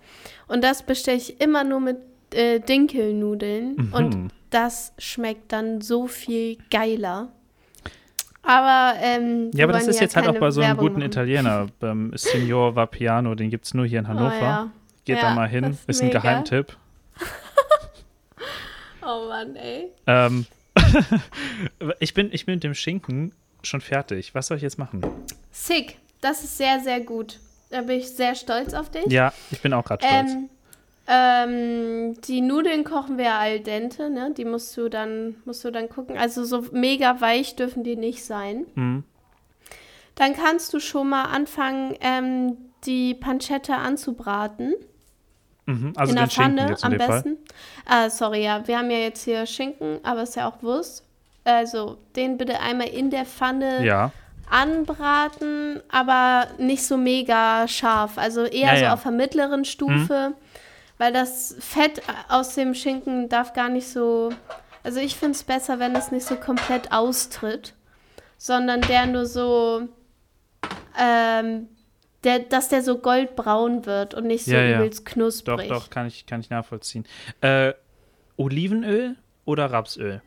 [0.48, 1.98] Und das bestelle ich immer nur mit
[2.32, 3.76] äh, Dinkelnudeln.
[3.76, 3.92] Mhm.
[3.92, 7.28] Und das schmeckt dann so viel geiler.
[8.42, 11.10] Aber, ähm, Ja, aber das ist jetzt halt auch bei so einem Werbung guten machen.
[11.10, 14.34] Italiener, beim Signor Vapiano, den gibt es nur hier in Hannover.
[14.38, 14.70] Oh, ja.
[15.04, 16.10] Geht Ja, da mal hin, ist, ist ein.
[16.10, 16.76] Geheimtipp.
[19.06, 19.92] Oh Mann, ey.
[20.06, 20.46] Ähm,
[22.00, 24.34] ich, bin, ich bin mit dem Schinken schon fertig.
[24.34, 25.02] Was soll ich jetzt machen?
[25.50, 25.98] Sick.
[26.20, 27.38] Das ist sehr, sehr gut.
[27.70, 29.06] Da bin ich sehr stolz auf dich.
[29.06, 30.32] Ja, ich bin auch gerade stolz.
[30.32, 30.48] Ähm,
[31.06, 34.32] ähm, die Nudeln kochen wir al dente, ne?
[34.36, 36.16] Die musst du dann, musst du dann gucken.
[36.16, 38.64] Also so mega weich dürfen die nicht sein.
[38.74, 39.04] Mhm.
[40.14, 44.74] Dann kannst du schon mal anfangen, ähm, die Pancetta anzubraten.
[45.66, 47.38] Mhm, also in der Pfanne am besten.
[47.86, 51.04] Ah, sorry, ja, wir haben ja jetzt hier Schinken, aber ist ja auch Wurst.
[51.44, 54.12] Also, den bitte einmal in der Pfanne Ja,
[54.48, 58.18] anbraten, aber nicht so mega scharf.
[58.18, 60.34] Also eher Ja, so auf der mittleren Stufe,
[60.98, 64.30] weil das Fett aus dem Schinken darf gar nicht so.
[64.82, 67.74] Also ich finde es besser, wenn es nicht so komplett austritt,
[68.36, 69.88] sondern der nur so.
[70.98, 71.68] Ähm,
[72.24, 75.68] der, dass der so goldbraun wird und nicht so Ja, übelst doch, knusprig.
[75.68, 77.04] doch, kann ich, kann ich nachvollziehen.
[77.40, 77.72] Äh,
[78.36, 80.22] Olivenöl oder Rapsöl?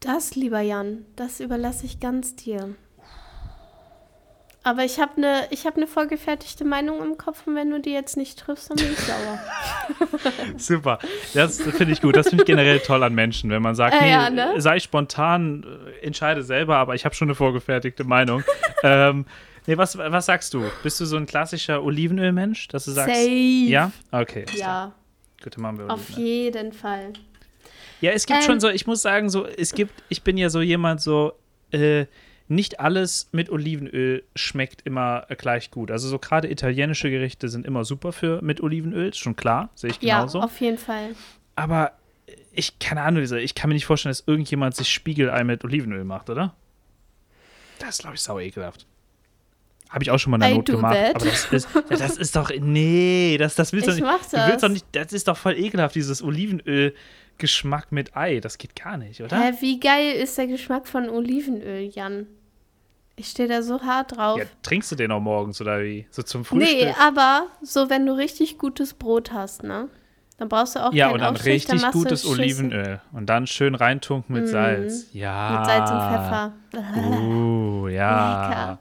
[0.00, 2.74] Das, lieber Jan, das überlasse ich ganz dir.
[4.62, 8.18] Aber ich habe eine hab ne vorgefertigte Meinung im Kopf und wenn du die jetzt
[8.18, 9.38] nicht triffst, dann bin ich sauer.
[10.58, 10.98] Super.
[11.32, 12.14] Das finde ich gut.
[12.14, 14.60] Das finde ich generell toll an Menschen, wenn man sagt, Äh, nee, ja, ne?
[14.60, 15.64] sei spontan,
[16.02, 18.42] äh, entscheide selber, aber ich habe schon eine vorgefertigte Meinung.
[18.82, 19.24] ähm,
[19.66, 20.64] nee, was, was sagst du?
[20.82, 23.28] Bist du so ein klassischer Olivenölmensch, dass du sagst, Safe.
[23.68, 23.92] ja?
[24.10, 24.44] Okay.
[24.56, 24.92] Ja,
[25.42, 26.26] Gut, dann machen wir auf Olivenöl.
[26.26, 27.12] jeden Fall.
[28.00, 30.48] Ja, es gibt Ähm, schon so, ich muss sagen, so, es gibt, ich bin ja
[30.50, 31.32] so jemand, so,
[31.70, 32.06] äh,
[32.48, 35.90] nicht alles mit Olivenöl schmeckt immer äh, gleich gut.
[35.92, 39.90] Also so gerade italienische Gerichte sind immer super für mit Olivenöl, ist schon klar, sehe
[39.90, 40.40] ich Ja, genauso.
[40.40, 41.14] auf jeden Fall.
[41.54, 41.92] Aber
[42.52, 46.28] ich, keine Ahnung, ich kann mir nicht vorstellen, dass irgendjemand sich Spiegelei mit Olivenöl macht,
[46.28, 46.54] oder?
[47.78, 48.84] Das ist, glaube ich, sau ekelhaft.
[49.90, 50.94] Habe ich auch schon mal in der I Not gemacht.
[50.94, 51.16] that.
[51.16, 54.06] Aber das ist, das ist doch, nee, das, das willst du Ich nicht.
[54.06, 54.60] mach Du willst das.
[54.62, 58.38] doch nicht, das ist doch voll ekelhaft, dieses Olivenöl-Geschmack mit Ei.
[58.40, 59.38] Das geht gar nicht, oder?
[59.40, 62.28] Hä, wie geil ist der Geschmack von Olivenöl, Jan?
[63.16, 64.38] Ich stehe da so hart drauf.
[64.38, 66.06] Ja, trinkst du den auch morgens oder wie?
[66.10, 66.72] So zum Frühstück?
[66.72, 69.88] nee, aber so, wenn du richtig gutes Brot hast, ne?
[70.38, 73.02] Dann brauchst du auch ja, und dann Aufstrich, dann richtig du gutes Olivenöl.
[73.12, 75.08] Und dann schön reintunken mit Salz.
[75.12, 75.58] Ja.
[75.58, 76.52] Mit Salz und Pfeffer.
[77.12, 78.48] Uh, ja.
[78.48, 78.78] Lecker.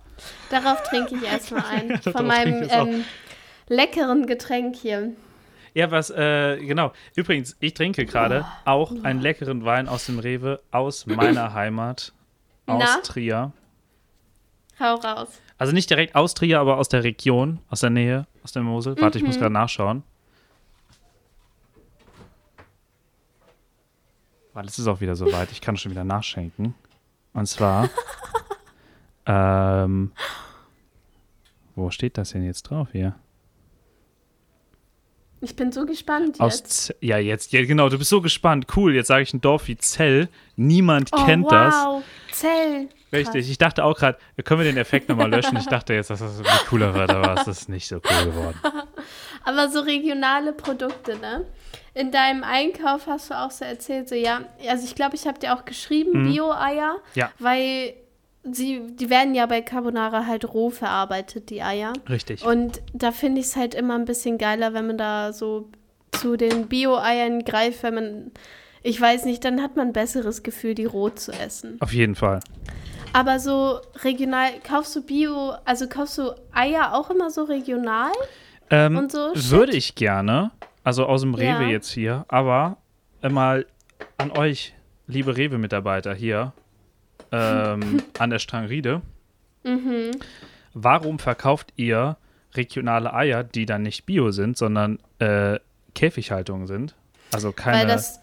[0.49, 2.01] Darauf trinke ich erstmal ein.
[2.01, 3.05] Von meinem ähm,
[3.67, 5.11] leckeren Getränk hier.
[5.73, 6.91] Ja, was, äh, genau.
[7.15, 12.11] Übrigens, ich trinke gerade auch einen leckeren Wein aus dem Rewe aus meiner Heimat,
[12.65, 13.01] aus Na?
[13.03, 13.51] Trier.
[14.79, 15.27] Hau raus.
[15.57, 18.95] Also nicht direkt aus Trier, aber aus der Region, aus der Nähe, aus der Mosel.
[18.99, 19.41] Warte, ich muss Mhm.
[19.41, 20.03] gerade nachschauen.
[24.53, 25.51] Weil es ist auch wieder soweit.
[25.51, 26.73] Ich kann schon wieder nachschenken.
[27.33, 27.89] Und zwar,
[29.29, 30.11] ähm,
[31.75, 33.15] wo steht das denn jetzt drauf hier?
[35.41, 36.85] Ich bin so gespannt Aus jetzt.
[36.87, 38.67] Z ja, jetzt, ja, genau, du bist so gespannt.
[38.75, 40.27] Cool, jetzt sage ich ein Dorf wie Zell.
[40.57, 41.51] Niemand oh, kennt wow.
[41.51, 42.39] das.
[42.39, 42.89] Zell.
[43.13, 45.57] Richtig, ich dachte auch gerade, können wir den Effekt nochmal löschen?
[45.57, 48.57] Ich dachte jetzt, dass das irgendwie cooler wird, aber es ist nicht so cool geworden.
[49.45, 51.45] Aber so regionale Produkte, ne?
[51.93, 55.39] In deinem Einkauf hast du auch so erzählt, so ja, also ich glaube, ich habe
[55.39, 56.99] dir auch geschrieben, Bio-Eier, Mhm.
[57.15, 57.31] Ja.
[57.39, 57.93] weil
[58.43, 61.93] sie, die werden ja bei Carbonara halt roh verarbeitet, die Eier.
[62.09, 62.45] Richtig.
[62.45, 65.69] Und da finde ich es halt immer ein bisschen geiler, wenn man da so
[66.11, 68.31] zu den Bio-Eiern greift, wenn man,
[68.83, 71.77] ich weiß nicht, dann hat man ein besseres Gefühl, die roh zu essen.
[71.79, 72.39] Auf jeden Fall.
[73.13, 78.11] Aber so regional, kaufst du Bio, also kaufst du Eier auch immer so regional?
[78.69, 80.51] Ähm, Und so würde ich gerne,
[80.83, 81.69] also aus dem Rewe Ja.
[81.69, 82.77] jetzt hier, aber
[83.27, 83.65] mal
[84.17, 84.73] an euch,
[85.07, 86.53] liebe Rewe-Mitarbeiter hier
[87.31, 89.01] ähm, an der Strangriede.
[89.63, 90.11] Mhm.
[90.73, 92.17] Warum verkauft ihr
[92.53, 95.59] regionale Eier, die dann nicht Bio sind, sondern äh,
[95.95, 96.95] Käfighaltung sind?
[97.33, 97.79] Also keine.
[97.79, 98.19] Weil das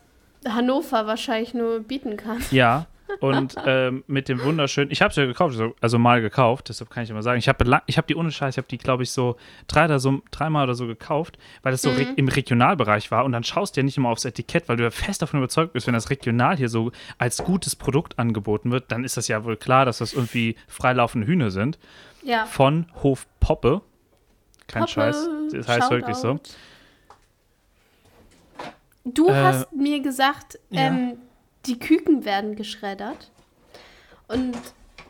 [0.49, 2.42] Hannover wahrscheinlich nur bieten kann.
[2.51, 2.87] Ja,
[3.21, 7.05] und ähm, mit dem wunderschönen, ich habe es ja gekauft, also, mal gekauft, deshalb kann
[7.05, 9.11] ich immer sagen, ich habe ich hab die ohne Scheiß, ich habe die, glaube ich,
[9.11, 9.37] so,
[9.69, 13.33] drei oder so dreimal oder so gekauft, weil das so re im Regionalbereich war und
[13.33, 15.87] dann schaust du ja nicht immer aufs Etikett, weil du ja fest davon überzeugt bist,
[15.87, 19.57] wenn das regional hier so als gutes Produkt angeboten wird, dann ist das ja wohl
[19.57, 21.79] klar, dass das irgendwie freilaufende Hühner sind.
[22.23, 22.45] Ja.
[22.47, 23.83] Von Hof Poppe.
[24.66, 26.29] Kein Poppe, Scheiß, das heißt wirklich so.
[26.33, 26.51] Shoutout.
[29.05, 31.12] Du Äh, hast mir gesagt, ja.
[31.67, 33.31] Die Küken werden geschreddert.
[34.29, 34.57] Und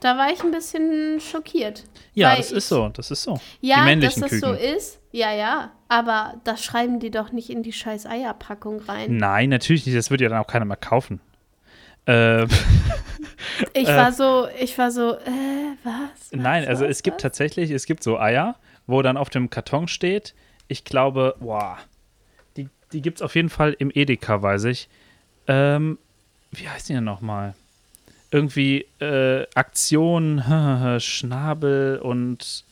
[0.01, 1.85] da war ich ein bisschen schockiert.
[2.15, 3.41] Ja, das ich- ist so, das ist so.
[3.61, 4.49] Ja, die dass männlichen das Küken.
[4.49, 5.01] so ist.
[5.13, 5.73] Ja, ja.
[5.89, 9.17] Aber das schreiben die doch nicht in die scheiß Eierpackung rein.
[9.17, 11.21] Nein, natürlich nicht, das wird ja dann auch keiner mehr kaufen.
[12.07, 12.49] Ähm,
[13.73, 16.31] Ich Äh, war so, ich war so, äh, was?
[16.33, 16.69] Nein, Was?
[16.69, 16.91] also Was?
[16.91, 17.23] es gibt Was?
[17.23, 20.35] tatsächlich, es gibt so Eier, wo dann auf dem Karton steht,
[20.69, 21.79] ich glaube, boah,
[22.57, 24.89] die, die gibt es auf jeden Fall im Edeka, weiß ich.
[25.47, 25.99] Ähm,
[26.53, 27.55] wie heißt die denn nochmal?
[28.31, 30.43] Irgendwie äh, Aktion,
[31.01, 32.65] Schnabel und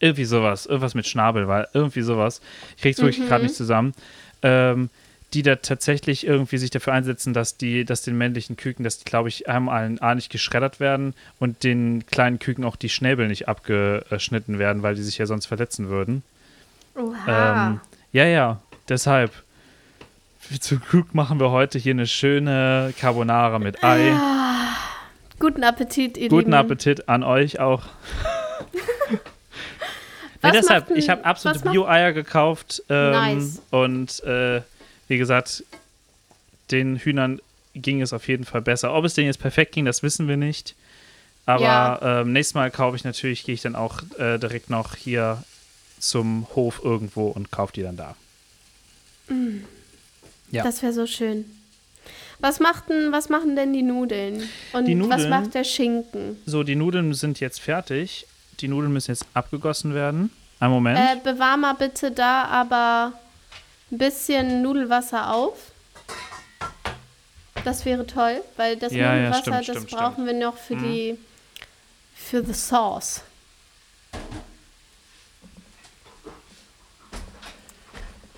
[0.00, 0.66] irgendwie sowas.
[0.66, 2.40] Irgendwas mit Schnabel, weil irgendwie sowas.
[2.76, 3.26] Ich krieg's wirklich Mhm.
[3.28, 3.94] gerade nicht zusammen.
[4.42, 4.90] Ähm,
[5.34, 9.04] die da tatsächlich irgendwie sich dafür einsetzen, dass die, dass den männlichen Küken, dass die,
[9.04, 13.48] glaube ich, einmal A nicht geschreddert werden und den kleinen Küken auch die Schnäbel nicht
[13.48, 16.22] abgeschnitten werden, weil die sich ja sonst verletzen würden.
[16.94, 17.52] Oha.
[17.52, 17.80] Ähm,
[18.12, 19.32] Ja, ja, deshalb.
[20.60, 24.12] Zum Glück machen wir heute hier eine schöne Carbonara mit Ei.
[24.12, 24.76] Ah,
[25.40, 26.54] guten Appetit, ihr Guten Lieben.
[26.54, 27.82] Appetit an euch auch.
[30.42, 32.82] nee, deshalb, denn- ich habe absolute Bio-Eier gekauft.
[32.88, 33.62] Ähm, Nice.
[33.70, 34.62] Und äh,
[35.08, 35.64] wie gesagt,
[36.70, 37.40] den Hühnern
[37.74, 38.94] ging es auf jeden Fall besser.
[38.94, 40.74] Ob es denen jetzt perfekt ging, das wissen wir nicht.
[41.44, 42.20] Aber Ja.
[42.20, 45.42] ähm, nächstes Mal kaufe ich natürlich, gehe ich dann auch äh, direkt noch hier
[45.98, 48.14] zum Hof irgendwo und kaufe die dann da.
[50.56, 50.64] Ja.
[50.64, 51.44] Das wäre so schön.
[52.38, 54.46] Was, macht denn, was machen denn die Nudeln?
[54.72, 55.30] Und Die was Nudeln?
[55.30, 56.36] macht der Schinken?
[56.44, 58.26] So, die Nudeln sind jetzt fertig.
[58.60, 60.30] Die Nudeln müssen jetzt abgegossen werden.
[60.60, 60.98] Einen Moment.
[60.98, 63.12] Äh, bewahr mal bitte da aber
[63.90, 65.70] ein bisschen Nudelwasser auf.
[67.64, 70.26] Das wäre toll, weil das Ja, ja, Nudelwasser, stimmt, das stimmt, brauchen stimmt.
[70.28, 70.82] wir noch für Mhm.
[70.92, 71.18] die
[72.14, 73.22] für the Sauce.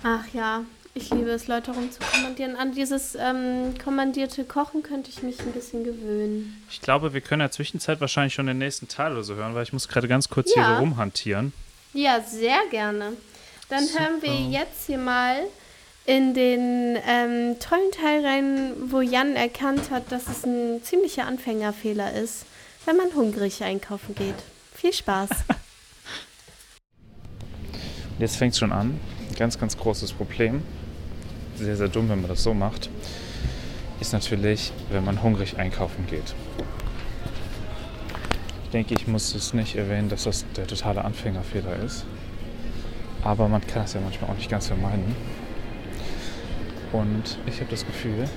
[0.03, 0.63] Ach ja,
[1.01, 2.55] ich liebe es, Leute rumzukommandieren.
[2.55, 6.61] An dieses ähm, kommandierte Kochen könnte ich mich ein bisschen gewöhnen.
[6.69, 9.55] Ich glaube, wir können in der Zwischenzeit wahrscheinlich schon den nächsten Teil oder so hören,
[9.55, 10.75] weil ich muss gerade ganz kurz hier Ja.
[10.75, 11.53] so rumhantieren.
[11.93, 13.13] Ja, sehr gerne.
[13.69, 15.35] Dann hören wir jetzt hier mal
[16.05, 22.13] in den ähm, tollen Teil rein, wo Jan erkannt hat, dass es ein ziemlicher Anfängerfehler
[22.13, 22.45] ist,
[22.85, 24.35] wenn man hungrig einkaufen geht.
[24.75, 25.29] Viel Spaß.
[28.19, 28.99] Jetzt fängt es schon an.
[29.29, 30.63] Ein ganz, ganz großes Problem.
[31.59, 32.89] Sehr, sehr dumm, wenn man das so macht.
[33.99, 36.33] Ist natürlich, wenn man hungrig einkaufen geht.
[38.63, 42.05] Ich denke, ich muss es nicht erwähnen, dass das der totale Anfängerfehler ist.
[43.23, 45.13] Aber man kann es ja manchmal auch nicht ganz vermeiden.
[46.93, 48.29] Und ich habe das Gefühl,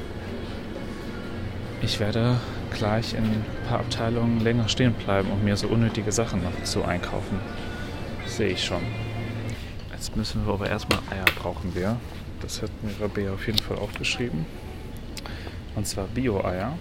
[1.81, 2.41] ich werde
[2.77, 6.83] gleich in ein paar Abteilungen länger stehen bleiben und mir so unnötige Sachen noch zu
[6.83, 7.39] einkaufen.
[8.25, 8.83] Das sehe ich schon.
[9.93, 11.99] Jetzt müssen wir aber erstmal Eier brauchen wir.
[12.43, 14.45] Das hat mir Rabea auf jeden Fall aufgeschrieben.
[15.77, 16.77] Und zwar Bio-Eier.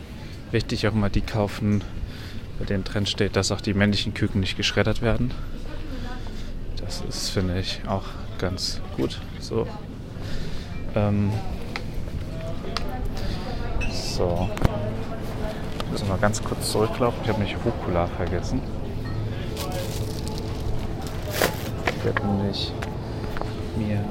[0.52, 1.84] Wichtig auch immer die kaufen,
[2.60, 5.32] bei denen drin steht, dass auch die männlichen Küken nicht geschreddert werden.
[6.78, 8.06] Das ist, finde ich, auch
[8.38, 9.22] ganz gut.
[9.40, 9.68] So.
[10.96, 11.32] Ähm.
[13.92, 14.50] So.
[15.92, 17.20] Muss mal ganz kurz zurücklaufen.
[17.24, 18.62] Ich habe nämlich Rucola vergessen.
[21.98, 22.74] Ich werde nämlich
[23.78, 24.04] mir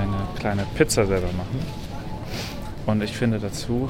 [0.00, 1.60] eine kleine Pizza selber machen.
[2.86, 3.88] Und ich finde dazu,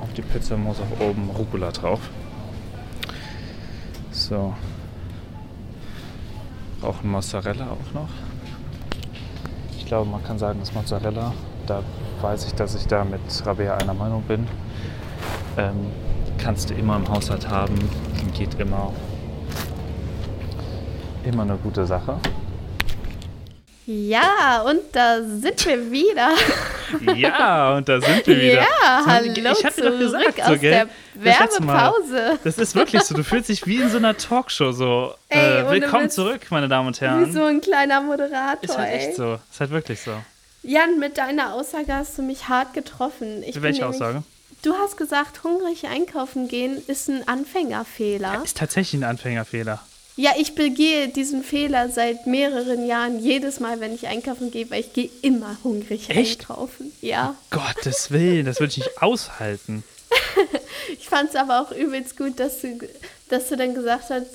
[0.00, 2.00] auf die Pizza muss auch oben Rucola drauf.
[4.10, 4.54] So.
[6.80, 8.08] Brauchen Mozzarella auch noch.
[9.78, 11.32] Ich glaube, man kann sagen, dass Mozzarella,
[11.66, 11.82] da
[12.20, 14.46] weiß ich, dass ich da mit Rabea einer Meinung bin.
[15.56, 15.86] Ähm,
[16.38, 17.76] kannst du immer im Haushalt haben.
[18.34, 18.92] Geht immer.
[21.24, 22.18] Immer eine gute Sache.
[23.88, 26.30] ja, und da sind wir wieder.
[27.14, 28.62] Ja, und da sind wir wieder.
[28.62, 30.70] Ja, hallo ich dir doch gesagt, aus so, gell?
[30.70, 30.88] der.
[31.14, 32.38] Werbepause.
[32.42, 33.14] Das ist wirklich so.
[33.14, 35.14] Du fühlst dich wie in so einer Talkshow so.
[35.28, 37.32] Ey, äh, willkommen zurück, meine Damen und Wie Herren.
[37.32, 38.62] so ein kleiner Moderator.
[38.62, 38.98] ist halt ey.
[39.08, 39.38] echt so.
[39.50, 40.12] Ist halt wirklich so.
[40.62, 43.44] Jan, mit deiner Aussage hast du mich hart getroffen.
[43.44, 44.24] Ich Welche nämlich- Aussage?
[44.62, 48.42] Du hast gesagt, hungrig einkaufen gehen ist ein Anfängerfehler.
[48.42, 49.80] Ist tatsächlich ein Anfängerfehler.
[50.16, 54.80] Ja, ich begehe diesen Fehler seit mehreren Jahren jedes Mal, wenn ich einkaufen gehe, weil
[54.80, 56.40] ich gehe immer hungrig Echt?
[56.40, 56.90] einkaufen.
[57.02, 57.34] Ja.
[57.50, 59.84] Gottes Willen, das würde ich nicht aushalten.
[60.98, 62.78] Ich fand es aber auch übelst gut, dass du,
[63.28, 64.26] dass du dann gesagt hast,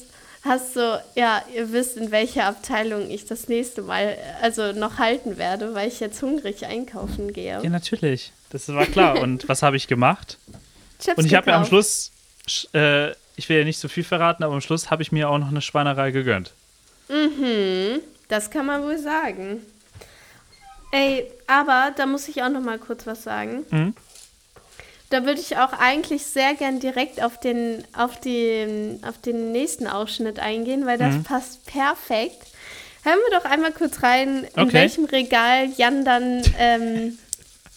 [0.43, 5.37] hast so, ja, ihr wisst, in welcher Abteilung ich das nächste Mal also noch halten
[5.37, 7.59] werde, weil ich jetzt hungrig einkaufen gehe.
[7.63, 8.33] Ja, natürlich.
[8.49, 9.21] Das war klar.
[9.21, 10.37] Und was habe ich gemacht?
[10.99, 11.65] Chips Und ich habe mir am.
[11.65, 12.11] Schluss,
[12.47, 15.27] sch- äh, ich will ja nicht so viel verraten, aber am Schluss habe ich mir
[15.29, 16.51] auch noch eine Schweinerei gegönnt.
[17.09, 19.61] Mhm, das kann man wohl sagen.
[20.91, 23.65] Ey, aber da muss ich auch noch mal kurz was sagen.
[23.71, 23.95] Mhm.
[25.09, 29.87] Da würde ich auch eigentlich sehr gern direkt auf den, auf den, auf den nächsten
[29.87, 31.23] Ausschnitt eingehen, weil das Mhm.
[31.23, 32.47] passt perfekt.
[33.03, 34.73] Hören wir doch einmal kurz rein, in Okay.
[34.73, 37.17] welchem Regal Jan dann ähm,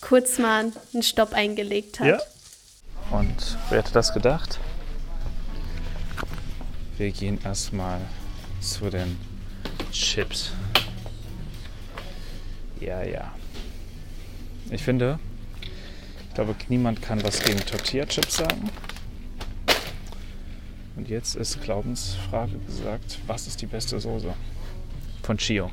[0.03, 2.07] kurz mal einen Stopp eingelegt hat.
[2.07, 2.19] Ja.
[3.19, 4.59] Und wer hätte das gedacht?
[6.97, 8.01] Wir gehen erstmal
[8.61, 9.19] zu den
[9.91, 10.53] Chips.
[12.81, 13.35] Ja, ja.
[14.71, 15.19] Ich finde,
[16.29, 18.71] ich glaube, niemand kann was gegen Tortilla-Chips sagen.
[20.95, 24.33] Und jetzt ist Glaubensfrage gesagt, was ist die beste Soße?
[25.23, 25.71] Von Chio.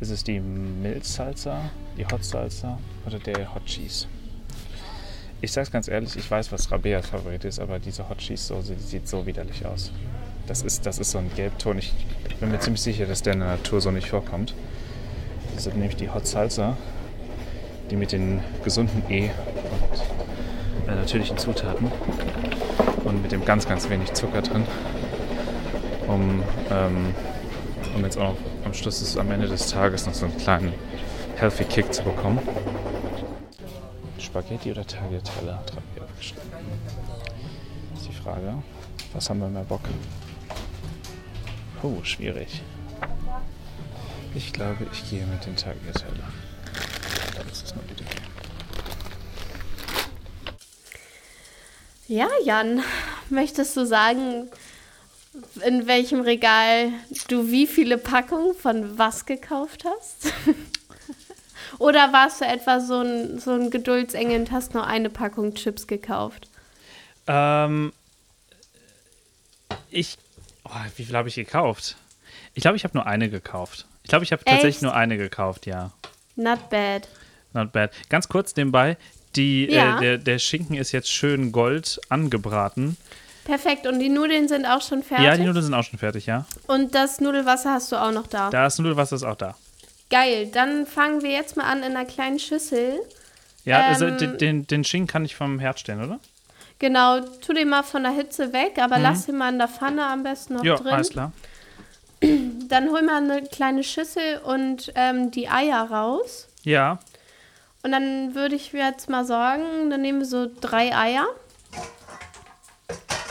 [0.00, 4.06] Ist es die Mild Salsa, die Hot Salsa oder der Hot Cheese?
[5.44, 8.74] Ich sag's ganz ehrlich, ich weiß, was Rabeas Favorit ist, aber diese Hot Cheese Soße,
[8.74, 9.90] die sieht so widerlich aus.
[10.46, 11.78] Das ist, das ist so ein Gelbton.
[11.78, 11.92] Ich
[12.38, 14.54] bin mir ziemlich sicher, dass der in der Natur so nicht vorkommt.
[15.56, 16.76] Das sind nämlich die Hot Salsa,
[17.90, 19.30] die mit den gesunden E
[20.86, 21.90] und äh, natürlichen Zutaten
[23.02, 24.64] und mit dem ganz, ganz wenig Zucker drin,
[26.06, 27.16] um, ähm,
[27.96, 30.72] um jetzt auch am Schluss am Ende des Tages noch so einen kleinen
[31.34, 32.38] Healthy Kick zu bekommen.
[34.32, 35.72] Spaghetti oder Tagliatelle hat.
[36.18, 38.62] Ist die Frage,
[39.12, 39.82] was haben wir mehr Bock?
[41.82, 42.62] Oh, schwierig.
[44.34, 46.24] Ich glaube, ich gehe mit den Tagliatelle.
[47.36, 48.04] Dann ist es Idee.
[52.08, 52.82] Ja, Jan,
[53.28, 54.48] möchtest du sagen,
[55.62, 56.88] in welchem Regal
[57.28, 60.32] du wie viele Packungen von was gekauft hast?
[61.82, 65.88] Oder warst du etwa so ein, so ein Geduldsengel und hast nur eine Packung Chips
[65.88, 66.48] gekauft?
[67.26, 67.92] Ähm,
[69.90, 70.16] ich,
[70.64, 71.96] oh, wie viel habe ich gekauft?
[72.54, 73.86] Ich glaube, ich habe nur eine gekauft.
[74.04, 75.90] Ich glaube, ich habe tatsächlich nur eine gekauft, ja.
[76.36, 77.08] Not bad.
[77.52, 77.90] Not bad.
[78.08, 78.96] Ganz kurz nebenbei,
[79.34, 79.96] die, Ja.
[79.96, 82.96] äh, der, der Schinken ist jetzt schön gold angebraten.
[83.44, 83.88] Perfekt.
[83.88, 85.26] Und die Nudeln sind auch schon fertig.
[85.26, 86.46] Ja, die Nudeln sind auch schon fertig, ja.
[86.68, 88.50] Und das Nudelwasser hast du auch noch da.
[88.50, 89.56] Da ist Nudelwasser ist auch da.
[90.12, 90.46] Geil.
[90.52, 93.00] Dann fangen wir jetzt mal an in einer kleinen Schüssel.
[93.64, 96.20] Ja, also Ähm, den, den, den Schinken kann ich vom Herd stellen, oder?
[96.78, 100.04] Genau, tu den mal von der Hitze weg, aber lass ihn mal in der Pfanne
[100.04, 100.66] am besten noch Mhm.
[100.68, 100.86] Ja, drin.
[100.92, 101.32] alles klar.
[102.68, 106.48] Dann hol mal eine kleine Schüssel und ähm, die Eier raus.
[106.64, 106.98] Ja,
[107.82, 111.26] Und dann würde ich jetzt mal sagen, dann nehmen wir so drei Eier.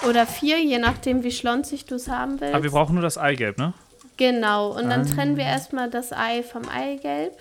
[0.08, 2.54] Oder vier, je nachdem, wie schlonzig du es haben willst.
[2.56, 3.74] aber wir brauchen nur das Eigelb, ne?
[4.22, 5.38] Genau, und dann trennen Ah.
[5.38, 7.38] wir erstmal das Ei vom Eigelb.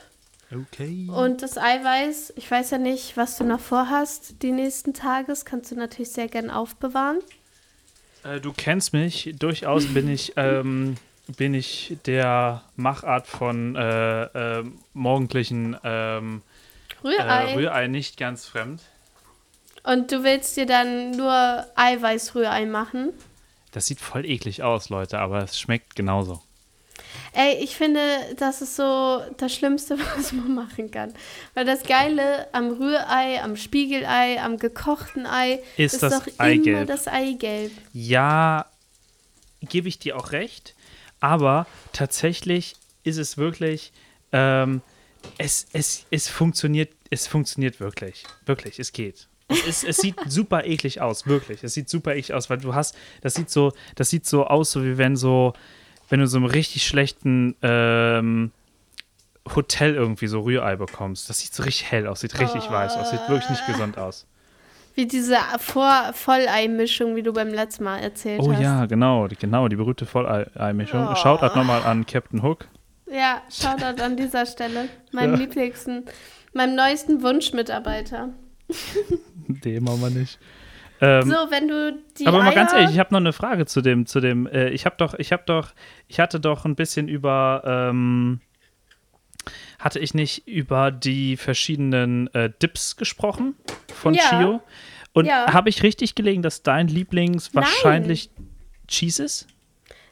[0.51, 1.07] Okay.
[1.09, 5.45] Und das Eiweiß, ich weiß ja nicht, was du noch vorhast die nächsten Tage, das
[5.45, 7.19] kannst du natürlich sehr gern aufbewahren.
[8.25, 10.97] Äh, du kennst mich, durchaus bin ich, ähm,
[11.37, 14.23] bin ich der Machart von äh,
[14.59, 14.65] äh,
[14.95, 16.43] morgendlichen ähm,
[17.03, 17.55] äh, Rührei.
[17.55, 18.83] Rührei nicht ganz fremd.
[19.85, 23.13] Und du willst dir dann nur Eiweißrührei machen?
[23.73, 26.43] Das sieht voll eklig aus, Leute, aber es schmeckt genauso.
[27.33, 28.01] Ey, ich finde,
[28.37, 31.13] das ist so das Schlimmste, was man machen kann.
[31.55, 36.87] Weil das Geile am Rührei, am Spiegelei, am gekochten Ei Ist das doch immer Eigelb.
[36.89, 37.73] das Eigelb.
[37.93, 38.67] Ja,
[39.61, 40.75] gebe ich dir auch recht,
[41.21, 43.93] aber tatsächlich ist es wirklich,
[44.33, 44.83] ähm,
[45.39, 48.25] es, es, es funktioniert, es funktioniert wirklich.
[48.47, 49.29] Wirklich, es geht.
[49.49, 51.63] Es, ist, es sieht super eklig aus, wirklich.
[51.65, 54.71] Es sieht super eklig aus, weil du hast, das sieht so, das sieht so aus,
[54.73, 55.53] so wie wenn so,
[56.11, 58.51] wenn du so einem richtig schlechten ähm,
[59.55, 61.31] Hotel irgendwie so Rührei bekommst.
[61.31, 64.27] Das sieht so richtig hell aus, sieht richtig weiß aus, sieht wirklich nicht gesund aus.
[64.95, 68.61] Wie diese Vor Volleimischung, wie du beim letzten Mal erzählt Oh hast.
[68.61, 71.09] ja, genau, die, genau, die berühmte Volleimischung.
[71.11, 71.15] Oh.
[71.15, 72.67] Shoutout nochmal an Captain Hook.
[73.11, 74.89] Ja, Shoutout an dieser Stelle.
[75.13, 76.05] Meinem lieblichsten,
[76.53, 78.31] meinem neuesten Wunschmitarbeiter.
[79.49, 80.39] Den machen wir nicht.
[81.01, 82.55] Ähm, So, wenn du die aber mal Eier...
[82.55, 85.15] ganz ehrlich, ich habe noch eine Frage zu dem, zu dem, äh, ich habe doch,
[85.15, 85.73] ich habe doch,
[86.09, 88.41] ich hatte doch ein bisschen über, ähm,
[89.79, 93.55] hatte ich nicht über die verschiedenen äh, Dips gesprochen
[93.95, 94.23] von Ja.
[94.29, 94.61] Chio?
[95.13, 95.53] Und Ja.
[95.53, 98.31] habe ich richtig gelegen, dass dein Lieblings wahrscheinlich
[98.87, 99.47] Cheese ist?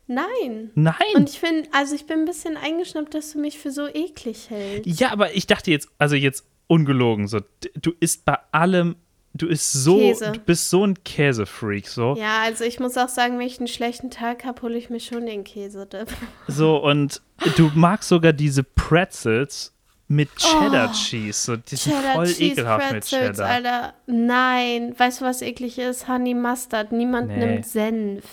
[0.07, 0.71] Nein.
[0.75, 0.95] Nein.
[1.15, 4.49] Und ich finde, also ich bin ein bisschen eingeschnappt, dass du mich für so eklig
[4.49, 4.99] hältst.
[5.01, 7.41] Ja, aber ich dachte jetzt, also jetzt ungelogen, so,
[7.81, 8.97] du isst bei allem,
[9.39, 10.33] du isst so, Käse.
[10.33, 12.15] du bist so ein Käsefreak, so.
[12.19, 15.01] Ja, also ich muss auch sagen, wenn ich einen schlechten Tag habe, hole ich mir
[15.01, 16.09] schon den Käse-Dip.
[16.49, 17.21] So, und
[17.57, 19.73] du magst sogar diese Pretzels
[20.09, 21.33] mit Cheddar Oh, Cheese.
[21.39, 23.47] So, die sind Cheddar voll Cheese ekelhaft mit Pretzels, Cheddar.
[23.49, 23.95] Alter.
[24.07, 26.09] Nein, weißt du, was eklig ist?
[26.09, 26.93] Honey Mustard.
[26.93, 27.37] Niemand Nee.
[27.47, 28.25] nimmt Senf.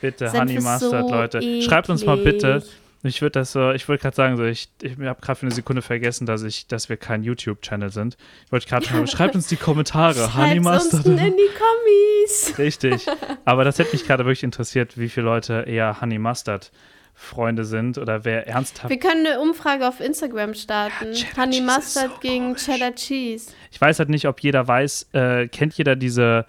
[0.00, 1.62] Bitte, Senf Honey Mustard, so Leute.
[1.62, 2.62] Schreibt uns mal bitte.
[3.04, 5.82] Ich würde das ich wollte gerade sagen, so, ich, ich habe gerade für eine Sekunde
[5.82, 8.16] vergessen, dass ich, dass wir kein YouTube-Channel sind.
[8.46, 10.34] Ich wollte gerade schon, schreibt uns die Kommentare.
[10.34, 11.06] Honey Schreibt's Mustard.
[11.06, 12.54] uns in die Kommis.
[12.58, 13.06] Richtig.
[13.44, 16.72] Aber das hätte mich gerade wirklich interessiert, wie viele Leute eher Honey Mustard
[17.14, 18.90] Freunde sind oder wer ernsthaft.
[18.90, 21.12] Wir können eine Umfrage auf Instagram starten.
[21.12, 22.64] Cheddar Honey Cheese Mustard so gegen komisch.
[22.64, 23.52] Cheddar Cheese.
[23.70, 26.44] Ich weiß halt nicht, ob jeder weiß, äh, kennt jeder diese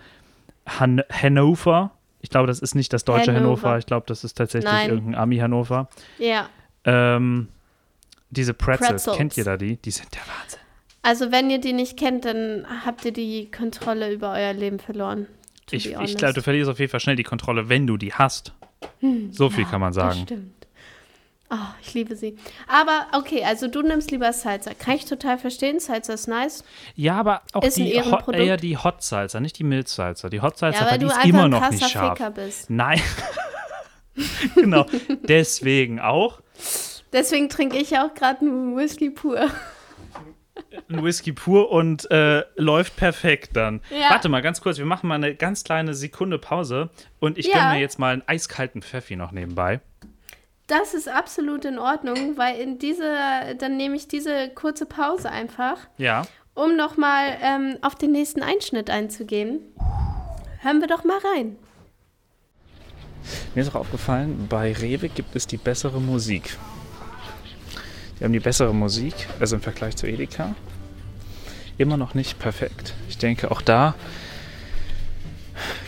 [0.65, 1.91] Han Hannover?
[2.25, 3.61] Ich glaube, das ist nicht das deutsche Hannover.
[3.61, 3.77] Hannover.
[3.77, 4.89] Ich glaube, das ist tatsächlich Nein.
[4.89, 5.89] irgendein Ami Hannover.
[6.17, 6.49] Ja.
[6.83, 7.49] Ähm,
[8.31, 9.17] diese Pretzels, Pretzels.
[9.17, 9.77] kennt jeder die?
[9.77, 10.59] Die sind der Wahnsinn.
[11.03, 15.27] Also, wenn ihr die nicht kennt, dann habt ihr die Kontrolle über euer Leben verloren.
[15.69, 18.53] Ich, ich glaube, du verlierst auf jeden Fall schnell die Kontrolle, wenn du die hast.
[19.29, 20.21] So viel kann man Das sagen.
[20.23, 20.54] stimmt.
[21.51, 22.37] Oh, ich liebe sie.
[22.67, 24.73] Aber okay, also du nimmst lieber Salsa.
[24.73, 25.79] Kann ich total verstehen.
[25.79, 26.63] Salsa ist nice.
[26.95, 30.29] Ja, aber auch Ist die Hot, eher die Hot Salsa, nicht die Mild Salsa.
[30.29, 32.17] Die Hot Salsa, Ja, weil die du ist immer noch nicht scharf.
[32.17, 32.69] Ficker bist.
[32.71, 32.99] Nein.
[34.55, 34.85] genau.
[35.23, 36.41] Deswegen auch.
[37.13, 39.49] Deswegen trinke ich auch gerade einen Whisky pur.
[40.89, 43.81] Ein Whisky pur und äh, läuft perfekt dann.
[43.91, 44.09] Ja.
[44.09, 46.89] Warte mal ganz kurz, wir machen mal eine ganz kleine Sekunde Pause
[47.19, 47.53] und ich Ja.
[47.53, 49.79] gönne mir jetzt mal einen eiskalten Pfeffi noch nebenbei.
[50.67, 53.13] Das ist absolut in Ordnung, weil in diese,
[53.59, 56.25] dann nehme ich diese kurze Pause einfach, Ja.
[56.55, 59.59] um nochmal ähm, auf den nächsten Einschnitt einzugehen.
[60.61, 61.57] Hören wir doch mal rein.
[63.53, 66.57] Mir ist auch aufgefallen, bei Rewe gibt es die bessere Musik.
[68.19, 70.55] Die haben die bessere Musik, also im Vergleich zu Edeka.
[71.77, 72.93] Immer noch nicht perfekt.
[73.09, 73.93] Ich denke, auch da,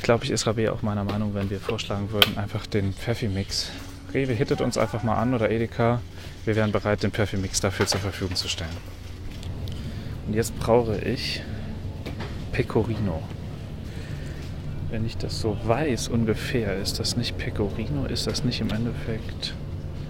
[0.04, 3.72] glaube ich, ist Rabea auch meiner Meinung, wenn wir vorschlagen würden, einfach den Pfeffi-Mix.
[4.14, 6.02] Rewe hittet uns einfach mal an oder Edeka.
[6.46, 8.78] Wir wären bereit, den Pfeffi-Mix dafür zur Verfügung zu stellen.
[10.26, 11.42] Und jetzt brauche ich
[12.52, 13.22] Pecorino.
[14.90, 19.54] Wenn ich das so weiß ungefähr, ist das nicht Pecorino, ist das nicht im Endeffekt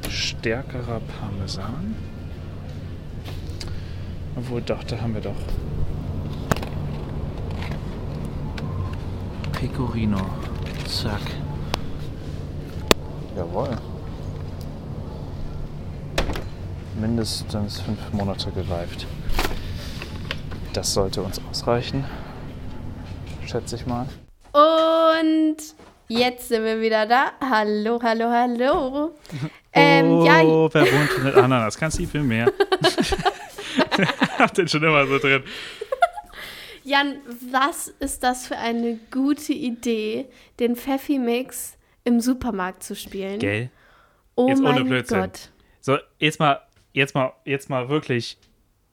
[0.09, 1.95] stärkerer Parmesan?
[4.35, 5.35] Obwohl, doch, da haben wir doch.
[9.53, 10.21] Pecorino.
[10.87, 11.21] Zack.
[13.38, 13.69] Jawohl.
[16.99, 19.05] Mindestens fünf Monate gereift.
[20.73, 22.03] Das sollte uns ausreichen.
[23.45, 24.07] Schätze ich mal.
[24.53, 25.57] Und
[26.07, 27.33] jetzt sind wir wieder da.
[27.39, 29.15] Hallo, hallo, hallo.
[29.71, 30.41] Ähm, oh, ja,
[30.73, 31.77] wer wohnt mit Ananas?
[31.77, 32.51] Kannst du viel mehr?
[34.39, 35.43] Hab den schon immer so drin.
[36.83, 37.17] Jan,
[37.51, 40.25] was ist das für eine gute Idee,
[40.59, 41.76] den Pfeffi-Mix
[42.08, 43.39] im Supermarkt zu spielen?
[43.39, 43.70] Gell?
[44.36, 45.20] Oh Jetzt ohne mein Blödsinn.
[45.20, 45.51] Gott.
[45.82, 46.62] So, jetzt mal,
[46.93, 48.38] jetzt mal, jetzt mal wirklich,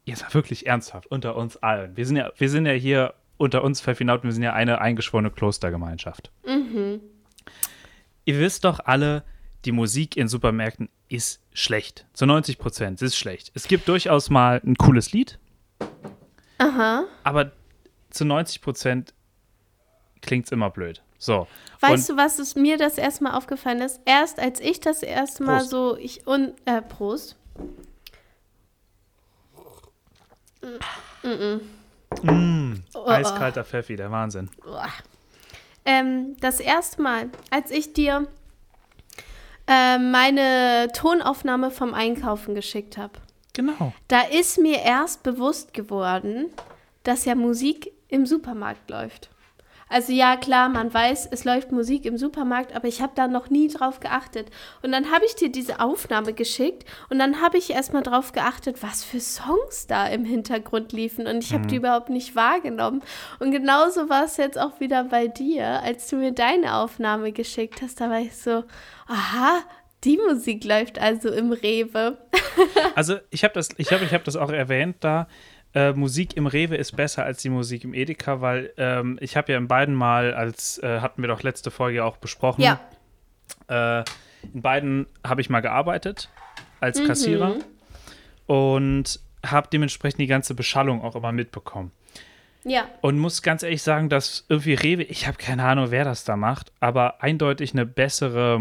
[0.05, 1.97] jetzt mal wirklich ernsthaft unter uns allen.
[1.97, 5.31] Wir sind ja, wir sind ja hier unter uns Pfeffinauten, wir sind ja eine eingeschworene
[5.31, 6.33] Klostergemeinschaft.
[6.45, 7.01] Mhm.
[8.25, 9.23] Ihr wisst doch alle,
[9.65, 12.07] die Musik in Supermärkten ist schlecht.
[12.15, 13.53] Zu 90 Prozent ist schlecht.
[13.55, 15.39] Es gibt durchaus mal ein cooles Lied,
[16.59, 17.05] Aha.
[17.23, 17.53] aber
[18.11, 19.15] zu 90 Prozent
[20.21, 21.03] klingt es immer blöd.
[21.25, 21.47] So.
[21.81, 23.99] Weißt und du, was es mir das erste Mal aufgefallen ist?
[24.05, 25.71] Erst als ich das erste Mal Prost.
[25.71, 27.37] so, ich und äh, Prost.
[32.23, 34.51] mm, Oh, eiskalter Pfeffi, der Wahnsinn.
[34.67, 34.89] Uah.
[35.87, 38.27] Ähm, das erste Mal, als ich dir
[39.67, 43.15] äh, meine Tonaufnahme vom Einkaufen geschickt habe,
[43.53, 43.93] Genau.
[44.09, 46.51] da ist mir erst bewusst geworden,
[47.03, 49.31] dass ja Musik im Supermarkt läuft.
[49.95, 53.49] Also ja, klar, man weiß, es läuft Musik im Supermarkt, aber ich habe da noch
[53.49, 54.51] nie drauf geachtet.
[54.83, 58.83] Und dann habe ich dir diese Aufnahme geschickt und dann habe ich erstmal drauf geachtet,
[58.83, 63.05] was für Songs da im Hintergrund liefen und ich habe die überhaupt nicht wahrgenommen.
[63.39, 67.81] Und genauso war es jetzt auch wieder bei dir, als du mir deine Aufnahme geschickt
[67.81, 68.65] hast, da war ich so,
[69.07, 69.63] aha,
[70.03, 72.19] die Musik läuft also im Rewe.
[72.97, 75.29] Also ich habe das, ich hab, ich hab das auch erwähnt da.
[75.75, 79.51] Äh, Musik im Rewe ist besser als die Musik im Edeka, weil ähm, ich habe
[79.53, 82.81] ja in beiden Mal, als äh, hatten wir doch letzte Folge auch besprochen, Ja.
[83.69, 84.05] äh,
[84.53, 86.29] in beiden habe ich mal gearbeitet
[86.81, 87.57] als Kassierer
[88.47, 91.91] und habe dementsprechend die ganze Beschallung auch immer mitbekommen.
[92.65, 92.89] Ja.
[93.03, 96.37] Und muss ganz ehrlich sagen, dass irgendwie Rewe, ich habe keine Ahnung, wer das da
[96.37, 98.61] macht, aber eindeutig eine bessere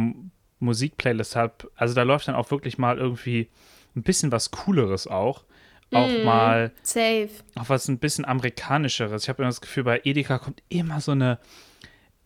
[0.59, 1.67] Musikplaylist hat.
[1.75, 3.49] Also da läuft dann auch wirklich mal irgendwie
[3.95, 5.43] ein bisschen was Cooleres auch.
[5.95, 7.29] Auch mal Safe.
[7.55, 9.23] auch was ein bisschen amerikanischeres.
[9.23, 11.39] Ich habe immer das Gefühl, bei Edeka kommt immer so eine.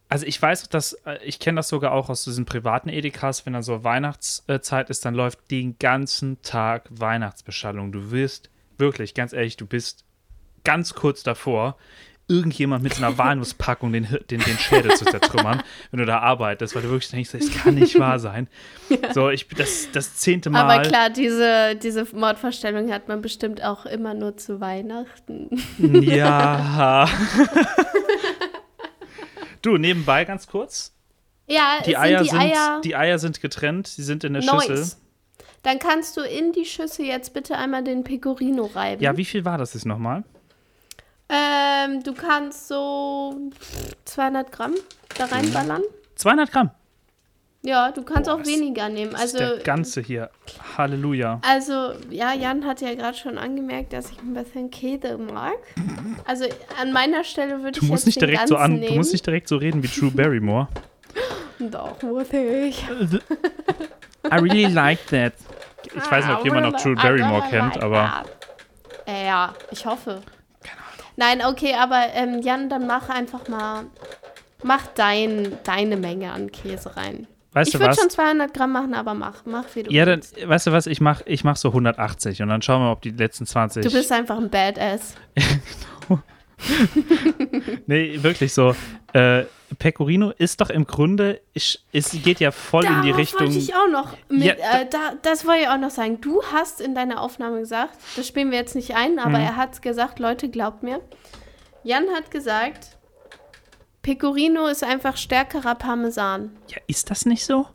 [0.09, 3.53] Also ich weiß, dass äh, ich kenne das sogar auch aus diesen privaten Edekas, wenn
[3.53, 7.91] dann so Weihnachtszeit ist, dann läuft den ganzen Tag Weihnachtsbeschallung.
[7.91, 10.05] Du wirst wirklich, ganz ehrlich, du bist
[10.63, 11.77] ganz kurz davor,
[12.29, 16.75] irgendjemand mit so einer Walnusspackung den, den, den Schädel zu zertrümmern, wenn du da arbeitest,
[16.75, 18.47] weil du wirklich denkst, das kann nicht wahr sein.
[19.13, 20.63] So, ich das, das zehnte Mal.
[20.63, 25.49] Aber klar, diese, diese Mordvorstellung hat man bestimmt auch immer nur zu Weihnachten.
[26.07, 27.07] Ja.
[29.61, 30.93] du, nebenbei ganz kurz.
[31.47, 34.43] Ja, Die Eier, sind die sind, Eier die Eier sind getrennt, sie sind in der
[34.43, 34.65] nice.
[34.65, 34.97] Schüssel.
[35.63, 39.01] Dann kannst du in die Schüssel jetzt bitte einmal den Pecorino reiben.
[39.01, 40.23] Ja, wie viel war das jetzt nochmal?
[41.29, 43.35] Ähm, du kannst so
[44.05, 44.75] 200 Gramm
[45.17, 45.81] da reinballern.
[46.15, 46.71] 200 Gramm.
[47.63, 49.13] Ja, du kannst Boah, auch weniger nehmen.
[49.15, 50.29] Also, der ganze hier.
[50.77, 51.41] Halleluja.
[51.45, 55.57] also, ja, Jan hat ja gerade schon angemerkt, dass ich ein bisschen Käse mag.
[56.25, 56.45] Also
[56.79, 58.87] an meiner Stelle würde Du ich musst jetzt nicht den direkt so an, nehmen.
[58.87, 60.67] du musst nicht direkt so reden wie Drew Barrymore.
[61.59, 62.83] Doch, muss ich.
[62.87, 65.33] I really like that.
[65.83, 68.23] Ich weiß nicht, ob jemand noch Drew Barrymore kennt, aber
[69.07, 70.21] ja, ich hoffe.
[71.17, 73.85] Nein, okay, aber ähm, Jan, dann mach einfach mal,
[74.63, 77.27] mach dein, deine Menge an Käse rein.
[77.53, 80.47] weißt ich würde schon 200 Gramm machen, aber mach, mach wie du Ja, dann, willst.
[80.47, 83.09] weißt du was, ich mach, ich mach so 180 und dann schauen wir, ob die
[83.11, 83.83] letzten 20.
[83.83, 85.15] Du bist einfach ein Badass.
[87.87, 88.75] Nee, wirklich so.
[89.13, 89.45] Äh,
[89.79, 93.47] Pecorino ist doch im Grunde, ich, es geht ja voll in die Darauf Richtung.
[93.47, 96.21] wollte ich auch noch mit, Ja, äh, da, das wollte ich auch noch sagen.
[96.21, 99.45] Du hast in deiner Aufnahme gesagt, das spielen wir jetzt nicht ein, aber Mhm.
[99.45, 101.01] er hat gesagt, Leute, glaubt mir.
[101.83, 102.97] Jan hat gesagt,
[104.01, 106.55] Pecorino ist einfach stärkerer Parmesan.
[106.69, 107.67] Ja, ist das nicht so?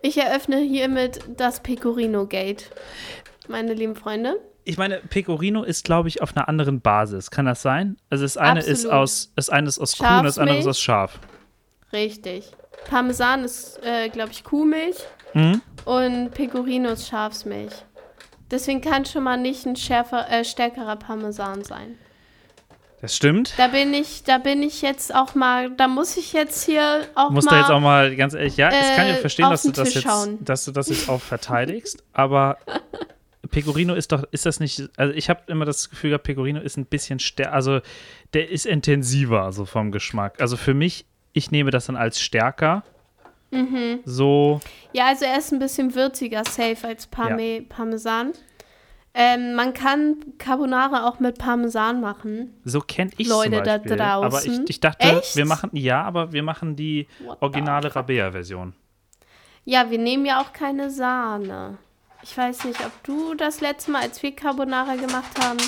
[0.00, 2.70] Ich eröffne hiermit das Pecorino Gate.
[3.48, 4.38] Meine lieben Freunde.
[4.64, 7.30] Ich meine, Pecorino ist, glaube ich, auf einer anderen Basis.
[7.30, 7.96] Kann das sein?
[8.10, 8.92] Also das eine ist Absolut.
[8.94, 11.18] aus, das eine ist aus Kuh und das andere ist aus Schaf.
[11.92, 12.50] Richtig.
[12.88, 14.96] Parmesan ist, äh, glaube ich, Kuhmilch
[15.34, 15.60] Mhm.
[15.84, 17.72] und Pecorino ist Schafsmilch.
[18.50, 21.98] Deswegen kann schon mal nicht ein schärfer, äh, stärkerer Parmesan sein.
[23.00, 23.52] Das stimmt.
[23.58, 27.30] Da bin ich, da bin ich jetzt auch mal, da muss ich jetzt hier auch
[27.30, 27.50] Muss mal.
[27.50, 29.92] da jetzt auch mal ganz ehrlich, ja, ich kann ja äh, verstehen, dass du das
[29.92, 30.06] jetzt,
[30.40, 32.56] dass du das jetzt auch verteidigst, aber
[33.54, 36.76] Pecorino ist doch, ist das nicht, also ich habe immer das Gefühl gehabt, Pecorino ist
[36.76, 37.80] ein bisschen stärker, also
[38.32, 40.40] der ist intensiver, so vom Geschmack.
[40.40, 42.82] Also für mich, ich nehme das dann als stärker.
[43.52, 44.00] Mhm.
[44.04, 44.60] So,
[44.92, 48.32] Ja, also er ist ein bisschen würziger, safe als Parme Parmesan.
[49.16, 52.52] Ähm, man kann Carbonara auch mit Parmesan machen.
[52.64, 54.00] so kenne ich Leute da Beispiel.
[54.00, 54.64] Aber ich, draußen.
[54.68, 55.36] ich dachte, Echt?
[55.36, 57.94] wir machen, ja, aber wir machen die What originale?
[57.94, 58.74] Rabea-Version.
[59.64, 61.78] Ja, wir nehmen ja auch keine Sahne.
[62.26, 65.58] Ich weiß nicht, ob du das letzte Mal, als wir Carbonara gemacht haben,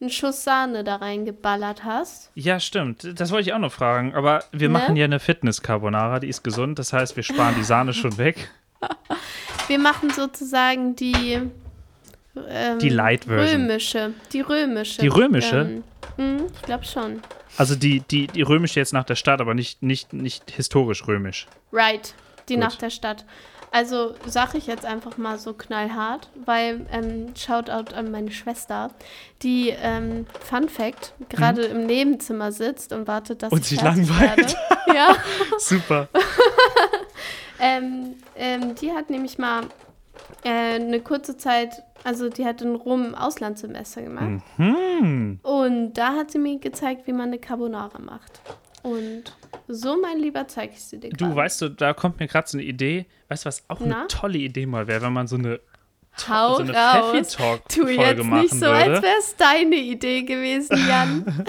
[0.00, 2.30] einen Schuss Sahne da reingeballert hast.
[2.34, 3.20] Ja, stimmt.
[3.20, 4.14] Das wollte ich auch noch fragen.
[4.14, 4.72] Aber wir Ne?
[4.78, 6.78] machen ja eine Fitness-Carbonara, die ist gesund.
[6.78, 8.50] Das heißt, wir sparen die Sahne schon weg.
[9.68, 11.38] Wir machen sozusagen die
[12.34, 13.60] ähm, Die Light-Version.
[13.68, 14.14] Römische.
[14.32, 15.00] Die römische.
[15.02, 15.56] Die römische?
[15.60, 17.20] Ähm, hm, ich glaube schon.
[17.58, 21.46] Also die, die, die römische jetzt nach der Stadt, aber nicht, nicht, nicht historisch römisch.
[21.72, 22.14] Right.
[22.48, 22.64] Die Gut.
[22.64, 23.24] nach der Stadt.
[23.72, 28.90] Also sage ich jetzt einfach mal so knallhart, weil ähm, Shoutout an meine Schwester,
[29.42, 33.56] die ähm, Fun Fact gerade im Nebenzimmer sitzt und wartet, dass Mhm.
[33.56, 34.36] Und ich sich langweilt.
[34.38, 34.54] werde.
[34.94, 35.14] Ja.
[35.58, 36.08] Super.
[37.62, 39.64] Ähm, ähm, die hat nämlich mal
[40.44, 44.42] äh, eine kurze Zeit, also die hat in Rom Auslandssemester gemacht.
[44.56, 45.40] Hm.
[45.42, 48.40] Und da hat sie mir gezeigt, wie man eine Carbonara macht.
[48.82, 49.24] Und
[49.68, 52.58] so, mein Lieber, zeige ich sie dir Du, weißt du, da kommt mir gerade so
[52.58, 53.06] eine Idee.
[53.28, 54.00] Weißt du, was auch Na?
[54.00, 55.60] eine tolle Idee mal wäre, wenn man so eine,
[56.28, 57.12] Hau so eine raus.
[57.12, 58.74] Tu Pfeffi-Talk-Folge jetzt nicht so, würde.
[58.76, 61.44] als wäre es deine Idee gewesen, Jan.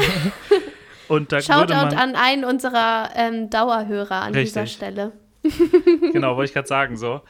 [1.08, 4.78] Und da Shoutout an einen unserer ähm, Dauerhörer an dieser Richtig.
[4.78, 5.12] Stelle.
[6.14, 7.22] genau, wollte ich gerade sagen, so.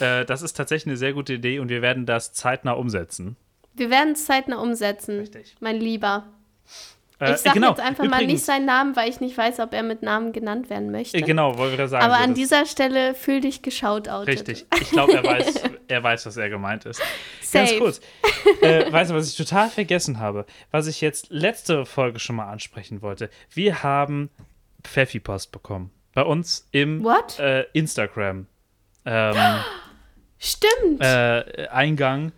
[0.00, 3.36] Äh, das ist tatsächlich eine sehr gute Idee und wir werden das zeitnah umsetzen.
[3.74, 5.54] Wir werden es zeitnah umsetzen, Richtig.
[5.60, 6.28] mein Lieber.
[7.18, 9.60] Äh, Ich sage genau, jetzt einfach mal nicht übrigens, seinen Namen, weil ich nicht weiß,
[9.60, 11.16] ob er mit Namen genannt werden möchte.
[11.16, 12.04] Äh, genau, wollte ich gerade sagen.
[12.04, 14.28] Aber an das- dieser Stelle fühl dich geschautoutet.
[14.28, 14.66] Richtig.
[14.80, 15.54] Ich glaube, er weiß,
[15.88, 17.00] er weiß, was er gemeint ist.
[17.52, 17.80] Ganz Safe.
[17.80, 18.00] kurz.
[18.60, 20.44] Äh, weißt du, was ich total vergessen habe?
[20.70, 23.30] Was ich jetzt letzte Folge schon mal ansprechen wollte.
[23.50, 24.28] Wir haben
[24.84, 25.90] Pfeffi-Post bekommen.
[26.12, 27.38] Bei uns im What?
[27.38, 28.46] äh, Instagram
[29.06, 29.34] ähm,
[30.38, 31.00] Stimmt.
[31.02, 32.32] äh, Eingang.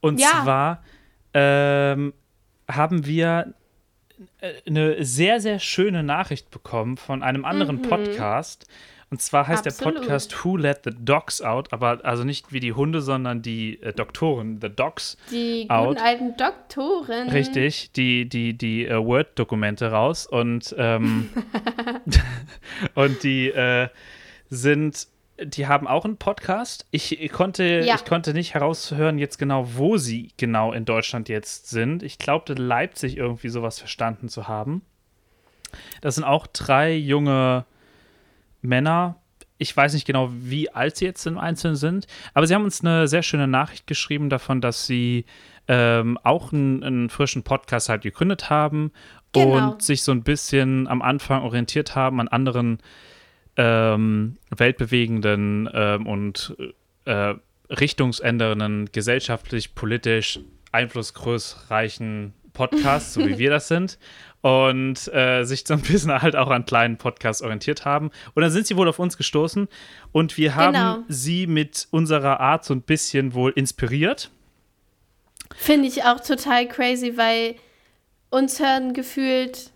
[0.00, 0.42] Und Ja.
[0.42, 0.84] zwar
[1.32, 2.12] ähm,
[2.70, 3.54] haben wir
[4.66, 8.66] eine sehr, sehr schöne Nachricht bekommen von einem anderen Podcast.
[9.10, 9.78] Und zwar heißt der Mhm.
[9.78, 9.96] Absolut.
[10.00, 13.92] Podcast Who Let the Dogs Out, aber also nicht wie die Hunde, sondern die äh,
[13.92, 15.16] Doktoren, The Dogs.
[15.30, 15.90] Die out.
[15.90, 17.28] guten alten Doktoren.
[17.28, 21.30] Richtig, die, die, die äh, Word-Dokumente raus und, ähm,
[22.94, 23.88] und die äh,
[24.50, 25.06] sind,
[25.42, 26.86] die haben auch einen Podcast.
[26.90, 27.96] Ich, ich, konnte, Ja.
[27.96, 32.02] ich konnte nicht heraushören jetzt genau, wo sie genau in Deutschland jetzt sind.
[32.02, 34.82] Ich glaubte, Leipzig irgendwie sowas verstanden zu haben.
[36.00, 37.64] Das sind auch drei junge
[38.62, 39.16] Männer.
[39.58, 42.80] Ich weiß nicht genau, wie alt sie jetzt im Einzelnen sind, aber sie haben uns
[42.82, 45.24] eine sehr schöne Nachricht geschrieben davon, dass sie
[45.68, 48.92] ähm, auch einen, einen frischen Podcast halt gegründet haben
[49.32, 49.72] Genau.
[49.72, 52.78] und sich so ein bisschen am Anfang orientiert haben an anderen
[53.56, 56.56] ähm, weltbewegenden ähm, und
[57.04, 57.34] äh,
[57.70, 60.40] richtungsändernden, gesellschaftlich, politisch
[60.72, 63.98] einflussgrößreichen Podcasts, so wie wir das sind,
[64.42, 68.10] und äh, sich so ein bisschen halt auch an kleinen Podcasts orientiert haben.
[68.34, 69.68] Und dann sind sie wohl auf uns gestoßen
[70.12, 70.98] und wir haben Genau.
[71.08, 74.30] sie mit unserer Art so ein bisschen wohl inspiriert.
[75.56, 77.54] Finde ich auch total crazy, weil
[78.30, 79.70] uns hören gefühlt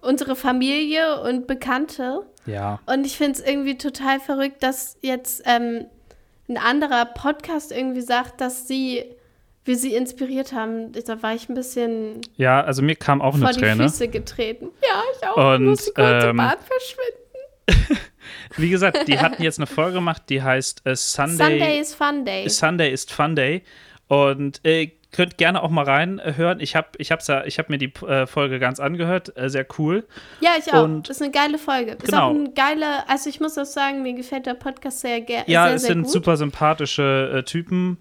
[0.00, 2.26] unsere Familie und Bekannte.
[2.46, 2.80] Ja.
[2.86, 5.86] Und ich finde es irgendwie total verrückt, dass jetzt ähm,
[6.48, 9.04] ein anderer Podcast irgendwie sagt, dass sie,
[9.64, 10.92] wir sie inspiriert haben.
[10.92, 13.84] Da war ich ein bisschen Ja, also mir kam auch eine vor die Träne.
[13.84, 14.68] Füße getreten.
[14.82, 15.54] Ja, ich auch.
[15.54, 18.00] Und, kurz ähm, im Bad verschwinden.
[18.56, 22.24] Wie gesagt, die hatten jetzt eine Folge gemacht, die heißt äh, Sunday, Sunday is Fun
[22.24, 22.48] Day.
[22.48, 23.62] Sunday ist Fun Day.
[24.08, 26.60] Und äh, könnt gerne auch mal reinhören.
[26.60, 29.36] Ich habe ich hab's ja, ich hab mir die äh, Folge ganz angehört.
[29.36, 30.06] Äh, sehr cool.
[30.40, 30.84] Ja, ich auch.
[30.84, 31.92] Und- das ist eine geile Folge.
[31.92, 32.28] Ist Genau.
[32.28, 35.66] auch eine geile, also ich muss auch sagen, mir gefällt der Podcast sehr, ge Ja,
[35.66, 36.12] sehr, es sehr sind gut.
[36.12, 37.98] super sympathische äh, Typen.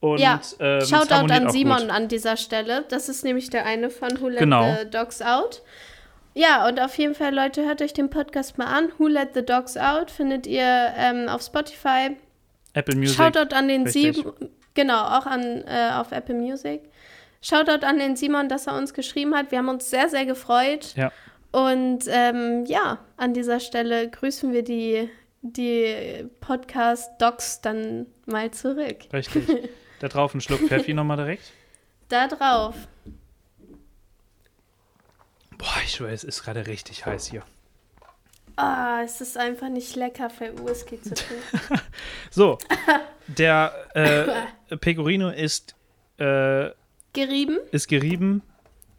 [0.00, 1.90] Und ja, ähm, Shoutout an Simon Gut.
[1.90, 2.84] an dieser Stelle.
[2.88, 4.76] Das ist nämlich der eine von Who Let Genau.
[4.82, 5.62] the Dogs Out.
[6.34, 8.88] Ja, und auf jeden Fall, Leute, hört euch den Podcast mal an.
[8.98, 12.16] Who Let the Dogs Out findet ihr ähm, auf Spotify.
[12.72, 13.16] Apple Music.
[13.16, 14.16] Shoutout an den richtig.
[14.16, 14.32] Simon.
[14.74, 16.82] Genau, auch an, äh, auf Apple Music.
[17.40, 19.50] Shoutout an den Simon, dass er uns geschrieben hat.
[19.50, 20.94] Wir haben uns sehr, sehr gefreut.
[20.94, 21.12] Ja.
[21.50, 25.10] Und ähm, ja, an dieser Stelle grüßen wir die,
[25.42, 29.00] die Podcast-Docs dann mal zurück.
[29.12, 29.44] Richtig.
[30.00, 31.52] da drauf ein Schluck Pfeffi nochmal direkt.
[32.08, 32.74] Da drauf.
[35.58, 37.42] Boah, ich schwöre, es ist gerade richtig heiß hier.
[38.56, 41.80] Ah, es ist einfach nicht lecker für Whisky zu trinken.
[42.30, 42.58] So,
[43.26, 45.74] der äh, Pecorino ist,
[46.18, 46.70] äh,
[47.12, 47.58] Gerieben?
[47.70, 48.42] ist gerieben.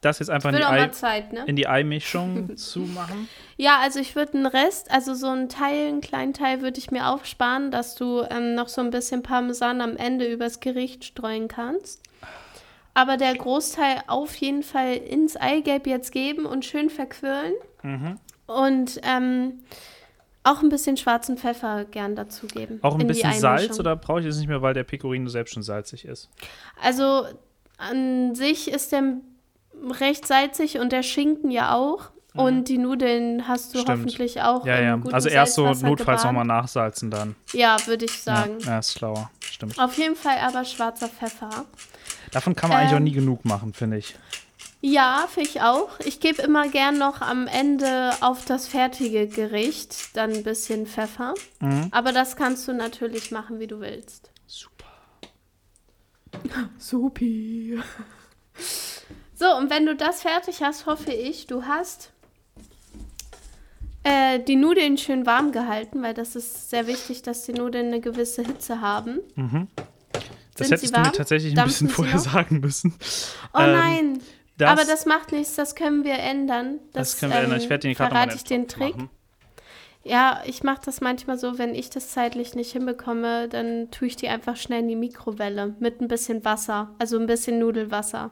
[0.01, 1.45] Das jetzt einfach in die, Ei, Zeit, ne?
[1.45, 3.29] in die Eimischung zu machen.
[3.55, 6.91] Ja, also ich würde einen Rest, also so einen Teil, einen kleinen Teil würde ich
[6.91, 11.47] mir aufsparen, dass du ähm, noch so ein bisschen Parmesan am Ende übers Gericht streuen
[11.47, 12.01] kannst.
[12.93, 17.53] Aber der Großteil auf jeden Fall ins Eigelb jetzt geben und schön verquirlen.
[17.81, 18.19] Mhm.
[18.47, 19.59] Und ähm,
[20.43, 22.79] auch ein bisschen schwarzen Pfeffer gern dazugeben.
[22.81, 25.63] Auch ein bisschen Salz oder brauche ich das nicht mehr, weil der Pecorino selbst schon
[25.63, 26.29] salzig ist?
[26.81, 27.25] Also
[27.77, 29.03] an sich ist der
[29.99, 32.09] recht salzig und der Schinken ja auch.
[32.35, 33.81] Und die Nudeln hast du Mhm.
[33.83, 33.99] Stimmt.
[33.99, 34.65] hoffentlich auch.
[34.65, 34.99] Ja, ja.
[35.11, 37.35] Also erst so notfalls nochmal nachsalzen dann.
[37.53, 38.57] Ja, würde ich sagen.
[38.61, 39.29] Ja, ja, ist schlauer.
[39.39, 39.77] Stimmt.
[39.79, 41.51] Auf jeden Fall aber schwarzer Pfeffer.
[42.31, 44.15] Davon kann man eigentlich auch Ähm, nie genug machen, finde ich.
[44.85, 45.97] Ja, finde ich auch.
[46.01, 51.35] Ich gebe immer gern noch am Ende auf das fertige Gericht dann ein bisschen Pfeffer.
[51.61, 51.87] Mhm.
[51.91, 54.29] Aber das kannst du natürlich machen, wie du willst.
[54.45, 54.89] Super.
[56.77, 57.79] Supi.
[59.33, 62.11] So, und wenn du das fertig hast, hoffe ich, du hast
[64.03, 68.01] äh, die Nudeln schön warm gehalten, weil das ist sehr wichtig, dass die Nudeln eine
[68.01, 69.19] gewisse Hitze haben.
[69.35, 72.93] Das Sind hättest du mir tatsächlich ein Dampfen bisschen vorher sagen müssen.
[73.53, 74.21] Oh Ähm, nein!
[74.57, 76.79] Das, Aber das macht nichts, das können wir ändern.
[76.93, 77.59] das können wir ändern.
[77.59, 78.95] Ich werde den gerade verrate ich den Trick.
[78.95, 79.09] Machen.
[80.03, 84.15] Ja, ich mache das manchmal so, wenn ich das zeitlich nicht hinbekomme, dann tue ich
[84.17, 88.31] die einfach schnell in die Mikrowelle mit ein bisschen Wasser, also ein bisschen Nudelwasser.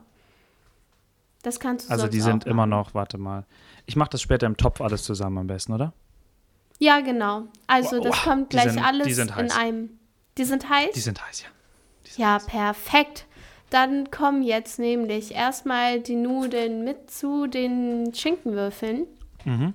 [1.43, 3.45] Das kannst du Also die sind immer noch, warte mal.
[3.85, 5.93] Ich mache das später im Topf alles zusammen am besten, oder?
[6.77, 7.47] Ja, genau.
[7.67, 9.57] Also Wow, das wow, kommt gleich sind- alles die sind in heiß.
[9.57, 9.99] einem.
[10.37, 10.91] Die sind heiß?
[10.93, 11.47] Die sind heiß, ja.
[12.17, 13.25] ja, perfekt.
[13.71, 19.07] Dann kommen jetzt nämlich erstmal die Nudeln mit zu den Schinkenwürfeln.
[19.45, 19.73] Mhm.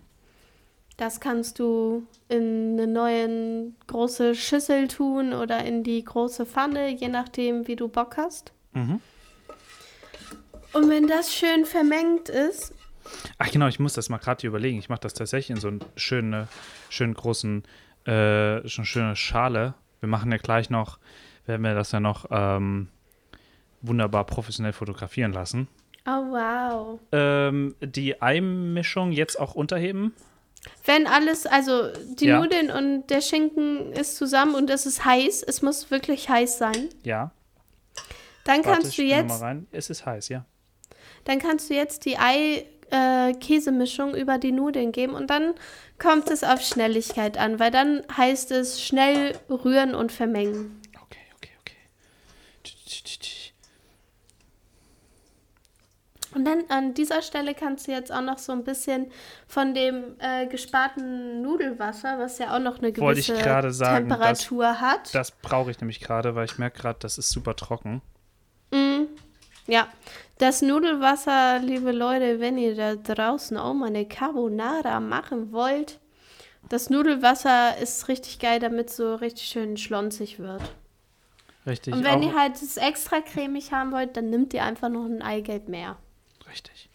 [0.98, 7.08] Das kannst du in eine neue große Schüssel tun oder in die große Pfanne, je
[7.08, 8.52] nachdem, wie du Bock hast.
[8.74, 9.00] Mhm.
[10.74, 12.74] Und wenn das schön vermengt ist,
[13.38, 14.78] Ach genau, ich muss das mal gerade überlegen.
[14.78, 16.48] Ich mache das tatsächlich in so einen schönen,
[16.88, 17.62] schönen großen,
[18.04, 19.74] äh, schon schöne Schale.
[20.00, 20.98] Wir machen ja gleich noch,
[21.46, 22.88] werden wir das ja noch ähm,
[23.86, 25.68] wunderbar professionell fotografieren lassen.
[26.06, 26.98] oh wow.
[27.12, 30.14] Ähm, die Eimischung jetzt auch unterheben.
[30.84, 32.40] Wenn alles, also die Ja.
[32.40, 36.88] Nudeln und der Schinken ist zusammen und es ist heiß, es muss wirklich heiß sein,
[37.04, 37.30] Ja.
[38.44, 39.66] dann Warte, kannst du jetzt, mal rein.
[39.72, 40.44] Es ist heiß, ja.
[41.24, 45.54] dann kannst du jetzt die Ei-Käsemischung über die Nudeln geben und dann
[45.98, 50.80] kommt es auf Schnelligkeit an, weil dann heißt es schnell rühren und vermengen.
[51.04, 51.76] Okay, okay, okay.
[52.64, 52.74] Tsch,
[53.04, 53.52] tsch, tsch.
[56.36, 59.10] Und dann an dieser Stelle kannst du jetzt auch noch so ein bisschen
[59.48, 63.36] von dem äh, gesparten Nudelwasser, was ja auch noch eine gewisse
[63.72, 65.14] sagen, Temperatur hat.
[65.14, 68.02] Das brauche ich nämlich gerade, weil ich merke gerade, das ist super trocken.
[69.66, 69.88] Ja,
[70.36, 76.00] das Nudelwasser, liebe Leute, wenn ihr da draußen auch mal eine Carbonara machen wollt,
[76.68, 80.62] das Nudelwasser ist richtig geil, damit es so richtig schön schlonzig wird.
[81.66, 81.94] Richtig.
[81.94, 85.22] Und wenn ihr halt es extra cremig haben wollt, dann nimmt ihr einfach noch ein
[85.22, 85.96] Eigelb mehr.
[86.50, 86.88] Richtig.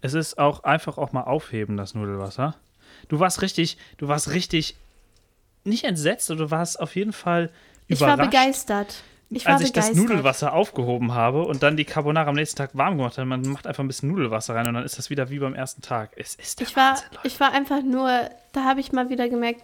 [0.00, 2.54] Es ist auch einfach auch mal aufheben, das Nudelwasser.
[3.08, 4.76] Du warst richtig, du warst richtig
[5.64, 7.50] nicht entsetzt, aber du warst auf jeden Fall
[7.86, 9.02] Ich war überrascht, begeistert.
[9.30, 9.96] Ich war als ich begeistert.
[9.96, 13.26] das Nudelwasser aufgehoben habe und dann die Carbonara am nächsten Tag warm gemacht habe.
[13.26, 15.80] Man macht einfach ein bisschen Nudelwasser rein und dann ist das wieder wie beim ersten
[15.82, 16.10] Tag.
[16.16, 17.26] Es ist der Ich war, Wahnsinn, Leute.
[17.28, 19.62] ich war einfach nur, da habe ich mal wieder gemerkt,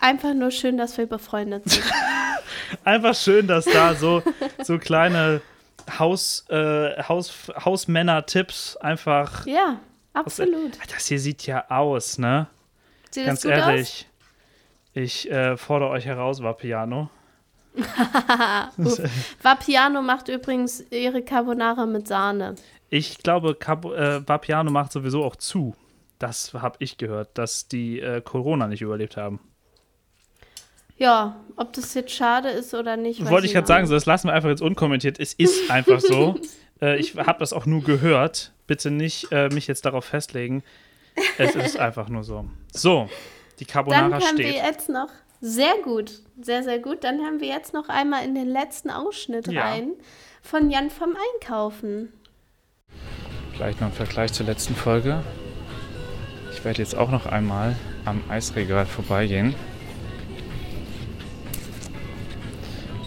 [0.00, 1.84] einfach nur schön, dass wir befreundet sind.
[2.84, 4.22] Einfach schön, dass da so,
[4.62, 5.40] so kleine
[5.98, 7.32] Haus, äh, Haus,
[7.64, 9.46] Hausmänner-Tipps einfach.
[9.46, 9.80] ja,
[10.12, 10.78] absolut.
[10.92, 12.48] Das hier sieht ja aus, ne?
[13.10, 13.68] Sieht Ganz das gut aus?
[13.68, 14.08] ehrlich.
[14.92, 17.10] Ich äh, fordere euch heraus, Vapiano.
[19.42, 22.54] Vapiano macht übrigens ihre Carbonara mit Sahne.
[22.88, 25.74] Ich glaube, Cabo, äh, Vapiano macht sowieso auch zu.
[26.18, 29.40] Das habe ich gehört, dass die äh, Corona nicht überlebt haben.
[30.98, 33.28] Ja, ob das jetzt schade ist oder nicht.
[33.28, 35.18] Wollte ich gerade sagen, so, das lassen wir einfach jetzt unkommentiert.
[35.20, 36.38] Es ist einfach so.
[36.80, 38.52] äh, ich habe das auch nur gehört.
[38.66, 40.62] Bitte nicht äh, mich jetzt darauf festlegen.
[41.38, 42.46] Es ist einfach nur so.
[42.72, 43.08] So,
[43.58, 44.62] die Dann Carbonara haben wir steht.
[44.62, 45.08] jetzt noch,
[45.40, 49.46] sehr gut, sehr, sehr gut, dann haben wir jetzt noch einmal in den letzten Ausschnitt
[49.48, 49.62] Ja.
[49.62, 49.92] rein
[50.42, 52.12] von Jan vom Einkaufen.
[53.54, 55.22] Vielleicht noch ein Vergleich zur letzten Folge.
[56.52, 59.54] Ich werde jetzt auch noch einmal am Eisregal vorbeigehen.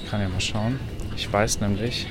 [0.09, 0.79] Kann ja mal schauen.
[1.15, 2.07] Ich weiß nämlich,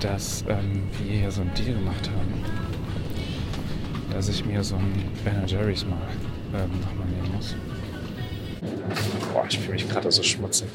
[0.00, 2.44] dass ähm, wir hier so einen Deal gemacht haben.
[4.10, 4.92] Dass ich mir so ein
[5.24, 5.98] Ben Jerry's mal
[6.52, 7.54] ähm, nochmal nehmen muss.
[9.32, 10.68] Boah, ich fühle mich gerade so schmutzig.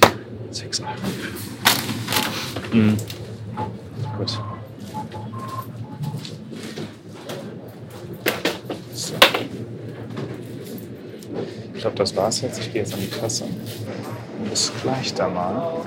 [0.52, 0.90] 6 Euro.
[2.72, 2.98] Mhm.
[4.18, 4.40] Gut.
[8.94, 9.14] So.
[11.74, 12.60] Ich glaube, das war's jetzt.
[12.60, 13.46] Ich gehe jetzt an die Kasse.
[14.50, 15.86] Bis gleich da mal.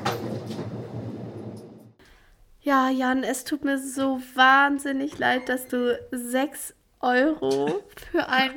[2.60, 8.50] Ja, Jan, es tut mir so wahnsinnig leid, dass du 6 Euro für ein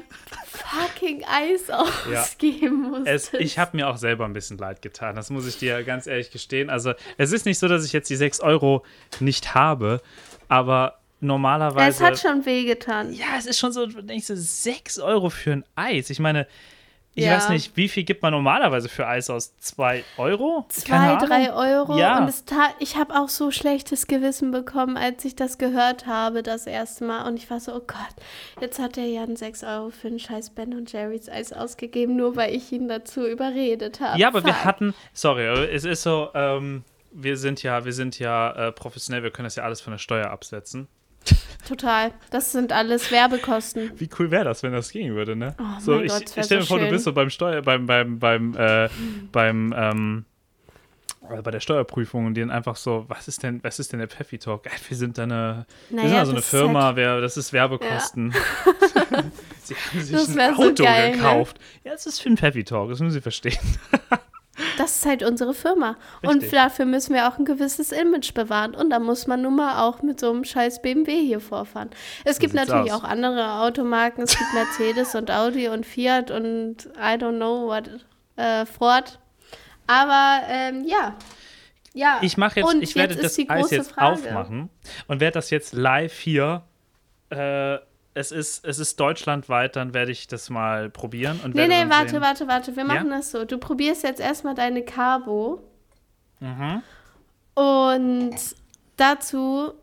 [0.45, 3.34] fucking Eis ausgeben Es, musstest.
[3.36, 6.32] ich habe mir auch selber ein bisschen leid getan, das muss ich dir ganz ehrlich
[6.32, 6.70] gestehen.
[6.70, 8.84] Also, es ist nicht so, dass ich jetzt die 6 Euro
[9.20, 10.02] nicht habe,
[10.49, 11.89] aber normalerweise.
[11.89, 13.14] es hat schon wehgetan.
[13.14, 16.10] ja, es ist schon so, denkst du, 6 Euro für ein Eis.
[16.10, 16.47] Ich meine,
[17.14, 17.36] ich Ja.
[17.36, 19.57] weiß nicht, wie viel gibt man normalerweise für Eis aus?
[19.59, 20.66] 2 Euro?
[20.70, 21.51] Zwei, drei.
[21.53, 21.97] Euro.
[21.97, 22.20] Ja.
[22.20, 26.41] Und es tat, ich habe auch so schlechtes Gewissen bekommen, als ich das gehört habe,
[26.43, 27.28] das erste Mal.
[27.28, 28.16] Und ich war so, oh Gott,
[28.62, 32.36] jetzt hat der Jan 6 Euro für ein scheiß Ben und Jerry's Eis ausgegeben, nur
[32.38, 34.18] weil ich ihn dazu überredet habe.
[34.20, 34.66] Ja, aber wir Fuck.
[34.66, 39.32] hatten, sorry, es ist so, ähm, wir sind ja, wir sind ja äh, professionell, wir
[39.32, 40.88] können das ja alles von der Steuer absetzen.
[41.68, 42.12] Total.
[42.32, 43.92] Das sind alles Werbekosten.
[43.96, 45.56] Wie cool wäre das, wenn das gehen würde, ne?
[45.60, 46.92] Oh so, mein ich, Gott, das ich stell mir so vor, du schön.
[46.92, 48.90] bist so beim Steuer, beim, beim, beim, äh,
[49.32, 50.26] beim, ähm,
[51.30, 54.10] äh, bei der Steuerprüfung und dann einfach so, was ist denn, was ist denn der
[54.10, 54.64] Pfeffi Talk?
[54.90, 57.22] Wir sind da eine, wir sind Naja, da so eine das ist Firma, halt- wer,
[57.22, 58.34] das ist Werbekosten.
[59.64, 61.18] Sie haben sich Das ein wär so Auto geil, ne?
[61.18, 61.60] gekauft.
[61.86, 63.58] Ja, es ist für ein Pfeffi Talk, das müssen Sie verstehen.
[64.78, 65.97] Das ist halt unsere Firma.
[66.22, 66.51] Und Richtig.
[66.51, 68.76] dafür müssen wir auch ein gewisses Image bewahren.
[68.76, 71.89] Und da muss man nun mal auch mit so einem scheiß BMW hier vorfahren.
[72.24, 73.03] Es gibt sieht's natürlich aus.
[73.03, 74.24] auch andere Automarken.
[74.24, 77.89] Es gibt Mercedes und Audi und Fiat und I don't know what,
[78.38, 79.20] äh, Ford.
[79.88, 81.16] Aber ähm, ja.
[81.93, 82.20] Ja.
[82.22, 84.14] Ich mache jetzt, und ich werde jetzt das Eis jetzt Frage.
[84.14, 84.70] aufmachen
[85.07, 86.64] und werde das jetzt live hier.
[87.30, 87.80] Äh,
[88.14, 92.09] es ist, es ist deutschlandweit, dann werde ich das mal probieren und Nee, nee, warte,
[92.12, 92.22] sehen.
[92.22, 92.76] warte, warte.
[92.76, 93.18] Wir machen Ja?
[93.18, 93.45] das so.
[93.45, 95.62] Du probierst jetzt erstmal deine Carbo.
[96.39, 96.82] Mhm.
[97.53, 98.36] Und
[98.97, 99.74] dazu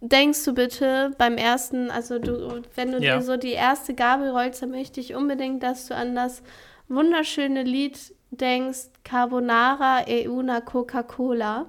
[0.00, 3.16] denkst du bitte beim ersten, also du, wenn du Ja.
[3.18, 6.42] dir so die erste Gabel rollst, dann möchte ich unbedingt, dass du an das
[6.88, 7.98] wunderschöne Lied
[8.30, 11.66] denkst, Carbonara e una Coca-Cola,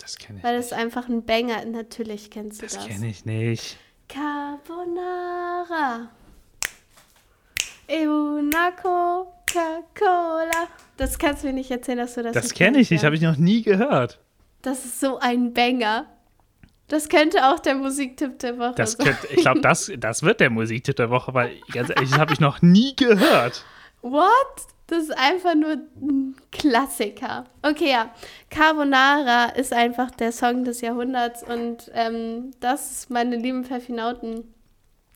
[0.00, 0.44] Das kenne ich.
[0.44, 1.64] weil das ist einfach ein Banger.
[1.64, 2.86] Natürlich kennst du Das das.
[2.86, 3.78] kenne ich nicht.
[4.12, 6.08] Carbonara
[7.88, 10.68] e una Coca-Cola.
[10.96, 13.22] Das kannst du mir nicht erzählen, dass du das Das kenne ich nicht, habe ich
[13.22, 14.20] noch nie gehört.
[14.62, 16.06] Das ist so ein Banger.
[16.88, 19.06] Das könnte auch der Musiktipp der Woche Das sein.
[19.06, 22.34] könnte, ich glaube, das, das wird der Musiktipp der Woche, weil ganz ehrlich, das habe
[22.34, 23.64] ich noch nie gehört.
[24.02, 24.26] What?
[24.92, 25.70] Das ist einfach nur
[26.02, 27.44] ein Klassiker.
[27.62, 28.14] Okay, ja.
[28.50, 34.52] Carbonara ist einfach der Song des Jahrhunderts und ähm, das, meine lieben Pfeffinauten,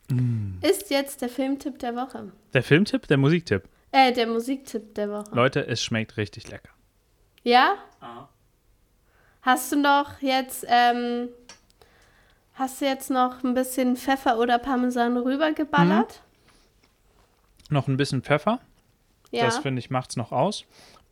[0.09, 0.61] Mm.
[0.63, 2.31] ist jetzt der Filmtipp der Woche.
[2.55, 3.65] Der Filmtipp, der Musiktipp.
[3.91, 5.35] Äh, der Musiktipp der Woche.
[5.35, 6.71] Leute, es schmeckt richtig lecker.
[7.43, 7.75] Ja?
[9.43, 11.29] Hast du noch jetzt, ähm,
[12.55, 16.23] hast du jetzt noch ein bisschen Pfeffer oder Parmesan rübergeballert?
[17.69, 18.61] Noch ein bisschen Pfeffer,
[19.31, 19.45] Ja.
[19.45, 20.65] das finde ich macht's noch aus.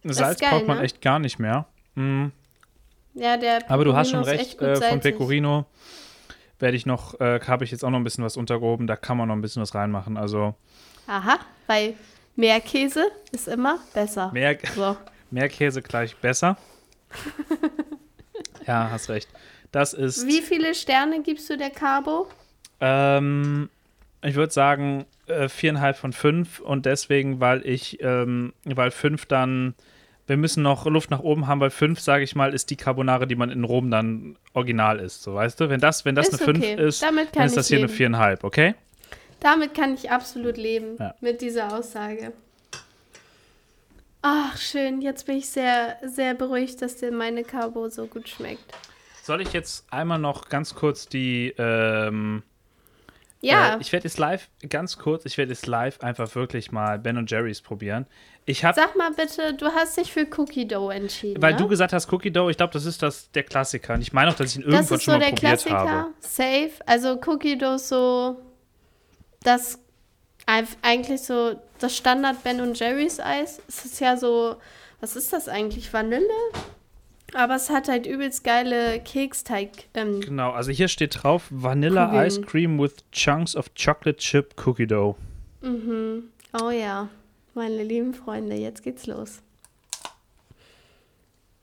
[0.03, 0.85] ist Salz geil, braucht man ne?
[0.85, 1.67] echt gar nicht mehr.
[1.95, 2.27] Mm.
[3.15, 5.01] ja, der Aber du hast schon Pecorino recht, äh, von.
[5.01, 5.67] Pecorino
[6.59, 9.17] werde ich noch, äh, habe ich jetzt auch noch ein bisschen was untergehoben, da kann
[9.17, 10.17] man noch ein bisschen was reinmachen.
[10.17, 10.55] Also
[11.07, 11.95] Aha, weil
[12.37, 14.31] mehr Käse ist immer besser.
[14.33, 14.97] mehr, So.
[15.31, 16.57] mehr Käse gleich besser.
[18.67, 19.29] ja, hast recht.
[19.73, 22.29] Das ist, Wie viele Sterne gibst du der Carbo?
[22.81, 23.69] ähm,
[24.23, 29.75] ich würde sagen, äh, viereinhalb von fünf und deswegen, weil ich, ähm, weil fünf dann,
[30.27, 33.27] wir müssen noch Luft nach oben haben, weil fünf, sage ich mal, ist die Carbonare,
[33.27, 35.23] die man in Rom dann original isst.
[35.23, 35.69] So, weißt du?
[35.69, 36.61] Wenn das, wenn das Ist eine okay.
[36.77, 37.97] fünf ist, Damit dann ist das hier eine leben.
[37.97, 38.75] viereinhalb, okay?
[39.41, 41.15] Damit kann ich absolut leben Ja.
[41.21, 42.33] mit dieser Aussage.
[44.23, 45.03] Ach, schön.
[45.03, 48.65] Jetzt bin ich sehr, sehr beruhigt, dass dir meine Carbo so gut schmeckt.
[49.23, 51.55] Soll ich jetzt einmal noch ganz kurz die.
[51.59, 52.43] Ähm,
[53.45, 56.99] Ja, Äh, ich werde jetzt live, ganz kurz, ich werde jetzt live einfach wirklich mal
[56.99, 58.07] Ben und Jerry's probieren.
[58.47, 61.41] Ich habe, sag mal bitte, du hast dich für Cookie Dough entschieden.
[61.41, 61.59] weil ne?
[61.59, 63.95] du gesagt hast, Cookie Dough, ich glaube, das ist das, der Klassiker.
[63.95, 65.63] Und ich meine auch, dass ich ihn Das irgendwann ist schon so mal der probiert
[65.63, 65.91] Klassiker.
[65.91, 66.11] habe.
[66.21, 66.71] Safe.
[66.87, 68.37] Also Cookie Dough ist so
[69.43, 69.79] das
[70.47, 73.61] eigentlich so das Standard Ben und Jerry's Eis.
[73.69, 74.57] Es ist ja so,
[75.01, 75.93] was ist das eigentlich?
[75.93, 76.29] Vanille?
[77.35, 79.71] Aber es hat halt übelst geile Keksteig.
[79.95, 82.27] Ähm, Genau, also hier steht drauf Vanilla Kugeln.
[82.27, 85.17] Ice Cream with Chunks of Chocolate Chip Cookie Dough.
[85.61, 86.31] mhm.
[86.63, 87.09] Oh ja,
[87.55, 89.41] meine lieben Freunde, jetzt geht's los.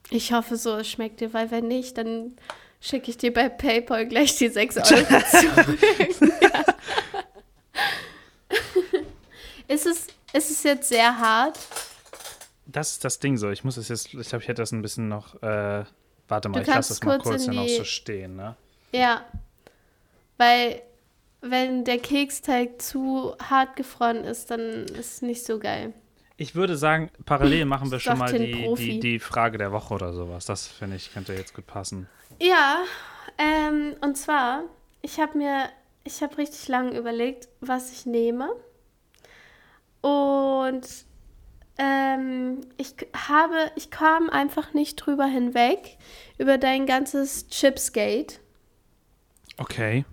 [0.09, 2.33] Ich hoffe so, es schmeckt dir, weil wenn nicht, dann
[2.81, 4.83] schicke ich dir bei PayPal gleich die 6 Euro
[5.31, 5.77] zurück.
[9.69, 11.57] ist, es, ist es jetzt sehr hart?
[12.65, 13.49] Das ist das Ding so.
[13.49, 15.83] Ich muss es jetzt, ich glaube, ich hätte das ein bisschen noch, äh,
[16.27, 18.55] warte mal, Du ich lasse das mal kurz die- so stehen, ne?
[18.91, 19.25] Ja.
[20.37, 20.81] Weil,
[21.41, 25.93] wenn der Keksteig zu hart gefroren ist, dann ist es nicht so geil.
[26.37, 30.13] Ich würde sagen, parallel machen wir schon mal die, die, die Frage der Woche oder
[30.13, 30.45] sowas.
[30.45, 32.07] Das finde ich, könnte jetzt gut passen.
[32.39, 32.79] Ja,
[33.37, 34.63] ähm, und zwar,
[35.01, 35.69] ich habe mir,
[36.03, 38.49] ich habe richtig lange überlegt, was ich nehme.
[40.01, 40.87] Und
[41.77, 42.95] ähm, ich
[43.27, 45.97] habe, ich kam einfach nicht drüber hinweg
[46.37, 48.39] über dein ganzes Chipsgate.
[49.57, 50.05] Okay.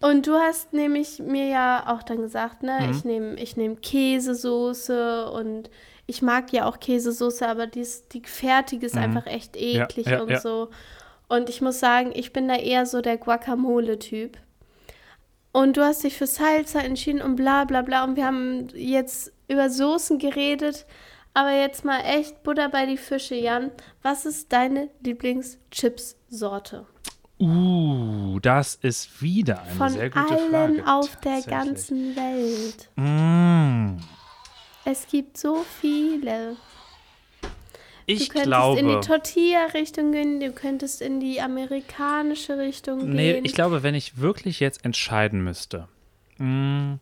[0.00, 2.90] Und du hast nämlich mir ja auch dann gesagt, ne, Mhm.
[2.90, 5.70] ich nehme ich nehm Käsesoße und
[6.06, 9.02] ich mag ja auch Käsesoße, aber dies, die fertige ist Mhm.
[9.02, 10.40] einfach echt Ja, eklig ja, und ja.
[10.40, 10.70] so.
[11.28, 14.38] Und ich muss sagen, ich bin da eher so der Guacamole-Typ.
[15.52, 18.04] Und du hast dich für Salsa entschieden und bla bla bla.
[18.04, 20.86] Und wir haben jetzt über Soßen geredet.
[21.34, 23.70] Aber jetzt mal echt Butter bei die Fische, Jan.
[24.02, 26.86] Was ist deine Lieblingschips-Sorte?
[27.40, 30.86] Uh, das ist wieder eine Von sehr gute allen Frage.
[30.86, 32.88] auf der ganzen Welt.
[32.96, 33.98] Mm.
[34.84, 36.56] Es gibt so viele.
[38.06, 38.80] Ich du könntest glaube.
[38.80, 43.44] in die Tortilla-Richtung gehen, du könntest in die amerikanische Richtung Nee, gehen.
[43.44, 45.86] ich glaube, wenn ich wirklich jetzt entscheiden müsste.
[46.38, 46.94] Mm,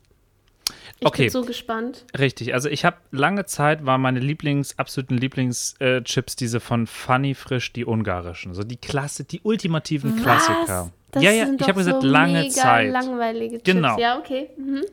[0.99, 1.23] Ich okay.
[1.23, 2.05] bin so gespannt.
[2.17, 7.71] richtig, also ich habe lange Zeit war meine Lieblings, absoluten Lieblingschips diese von Funny Frisch,
[7.71, 8.53] die ungarischen.
[8.55, 10.91] So die Klasse, die ultimativen Klassiker.
[11.11, 12.91] Das ja, ja, sind ich habe gesagt, so lange mega Zeit.
[12.91, 13.63] langweilige Chips.
[13.63, 13.97] Genau.
[13.99, 14.49] Ja, okay.
[14.57, 14.83] Mhm.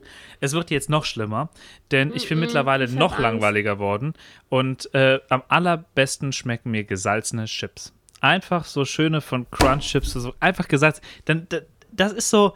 [0.41, 1.49] Es wird jetzt noch schlimmer,
[1.91, 3.23] denn ich bin mittlerweile ich noch Angst.
[3.23, 4.13] langweiliger worden
[4.49, 7.93] und äh, am allerbesten schmecken mir gesalzene Chips.
[8.21, 11.03] Einfach so schöne von Crunch Chips, so einfach gesalzen.
[11.25, 11.61] Dann, da-
[11.93, 12.55] das ist so.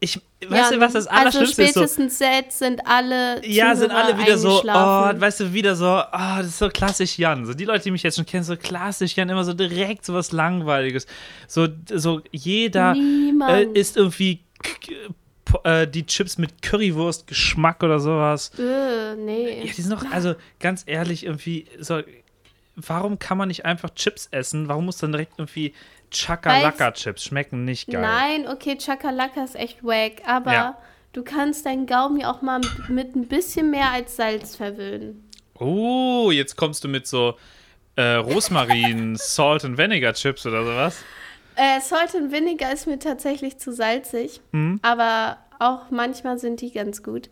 [0.00, 1.74] Ich, weißt du, was das also Allerschlimmste ist?
[1.74, 5.74] So, spätestens jetzt sind alle ja, sind Zuhörer alle wieder so, oh, weißt du, wieder
[5.74, 7.46] so, oh, das ist so klassisch Jan.
[7.46, 10.14] So die Leute, die mich jetzt schon kennen, so klassisch Jan, immer so direkt so
[10.14, 11.06] was Langweiliges.
[11.46, 12.94] So, so jeder
[13.48, 14.40] äh, isst irgendwie
[15.64, 18.52] äh, die Chips mit Currywurst-Geschmack oder sowas.
[18.58, 19.64] Äh, nee.
[19.64, 22.02] Ja, die sind doch, also ganz ehrlich, irgendwie so,
[22.76, 24.68] warum kann man nicht einfach Chips essen?
[24.68, 25.74] Warum muss dann direkt irgendwie
[26.10, 28.00] Chakalaka-Chips schmecken nicht geil?
[28.00, 30.78] Nein, okay, Chakalaka ist echt wack, aber Ja.
[31.12, 35.28] du kannst deinen Gaumen ja auch mal mit ein bisschen mehr als Salz verwöhnen.
[35.58, 37.36] Oh, jetzt kommst du mit so
[37.96, 41.02] äh, Rosmarin, Salt and Vinegar Chips oder sowas.
[41.56, 44.78] Äh, Salt and Vinegar ist mir tatsächlich zu salzig, Mhm.
[44.82, 47.28] aber auch manchmal sind die ganz gut.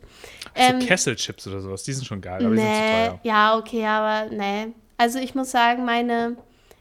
[0.53, 3.19] so Kesselchips oder sowas, die sind schon geil, aber die sind zu Ähm, nee, teuer.
[3.23, 4.73] ja, okay, aber nee.
[4.97, 6.35] Also ich muss sagen, meine,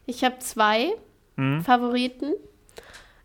[0.06, 0.88] ich habe zwei
[1.36, 1.62] Mhm.
[1.62, 2.34] Favoriten.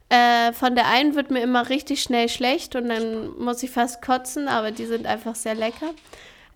[0.10, 4.02] Äh, von der einen wird mir immer richtig schnell schlecht und dann muss ich fast
[4.02, 5.92] kotzen, aber die sind einfach sehr lecker.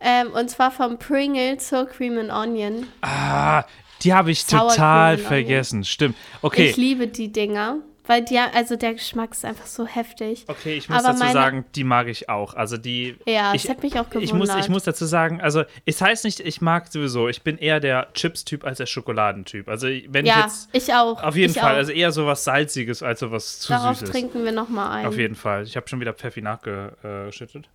[0.02, 2.88] Ähm, und zwar vom Pringles Sour Cream and Onion.
[3.02, 3.64] Ah,
[4.02, 5.86] die habe ich Sour total vergessen.
[5.86, 6.18] Stimmt.
[6.42, 6.70] Okay.
[6.70, 7.78] Ich liebe die Dinger,
[8.08, 10.46] weil die, also der Geschmack ist einfach so heftig.
[10.48, 12.54] Okay, ich muss Aber dazu meine- sagen, die mag ich auch.
[12.54, 13.18] Also die.
[13.26, 14.24] Ja, ich, das hat mich auch gewundert.
[14.24, 17.58] ich muss, ich muss dazu sagen, also es heißt nicht, ich mag sowieso, ich bin
[17.58, 19.68] eher der Chips-Typ als der Schokoladentyp.
[19.68, 20.70] Also wenn ich ja, jetzt.
[20.74, 21.22] ich auch.
[21.24, 21.78] Auf jeden ich Fall, auch.
[21.78, 24.12] also eher so was Salziges als so was zu Darauf Süßes.
[24.12, 25.06] trinken wir nochmal ein.
[25.06, 25.64] Auf jeden Fall.
[25.64, 27.70] Ich habe schon wieder Pfeffi nachgeschüttet.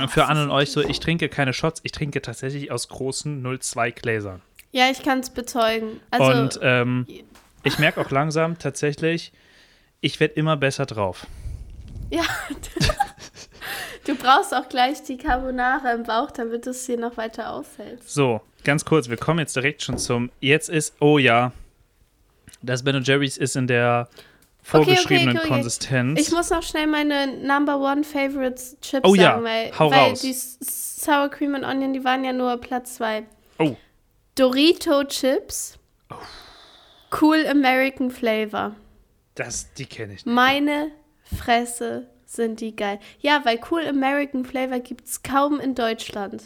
[0.00, 3.42] Oh, Für ist und euch so, ich trinke keine Shots, ich trinke tatsächlich aus großen
[3.60, 4.40] 02 Gläsern.
[4.72, 6.00] Ja, ich kann es bezeugen.
[6.10, 7.06] Also, und ähm,
[7.62, 9.32] ich merke auch langsam tatsächlich,
[10.00, 11.26] ich werde immer besser drauf.
[12.10, 12.24] ja.
[14.06, 18.12] du brauchst auch gleich die Carbonara im Bauch, damit du es hier noch weiter aushältst.
[18.12, 20.30] So, ganz kurz, wir kommen jetzt direkt schon zum.
[20.40, 21.52] Jetzt ist, oh ja,
[22.62, 24.08] das Ben Jerry's ist in der
[24.62, 25.54] vorgeschriebenen okay, okay.
[25.54, 26.20] Konsistenz.
[26.20, 30.10] Ich muss noch schnell meine Number One Favorites Chips Oh ja, sagen, weil, hau weil
[30.10, 30.20] raus.
[30.20, 33.24] die Sour Cream and Onion, die waren ja nur Platz zwei.
[33.58, 33.76] Oh.
[34.34, 35.78] Dorito Chips.
[37.20, 38.74] Cool American Flavor.
[39.34, 40.24] das, die kenne ich.
[40.24, 40.90] Meine
[41.24, 42.98] Fresse sind die geil.
[43.20, 46.44] Ja, weil Cool American Flavor gibt es kaum in Deutschland.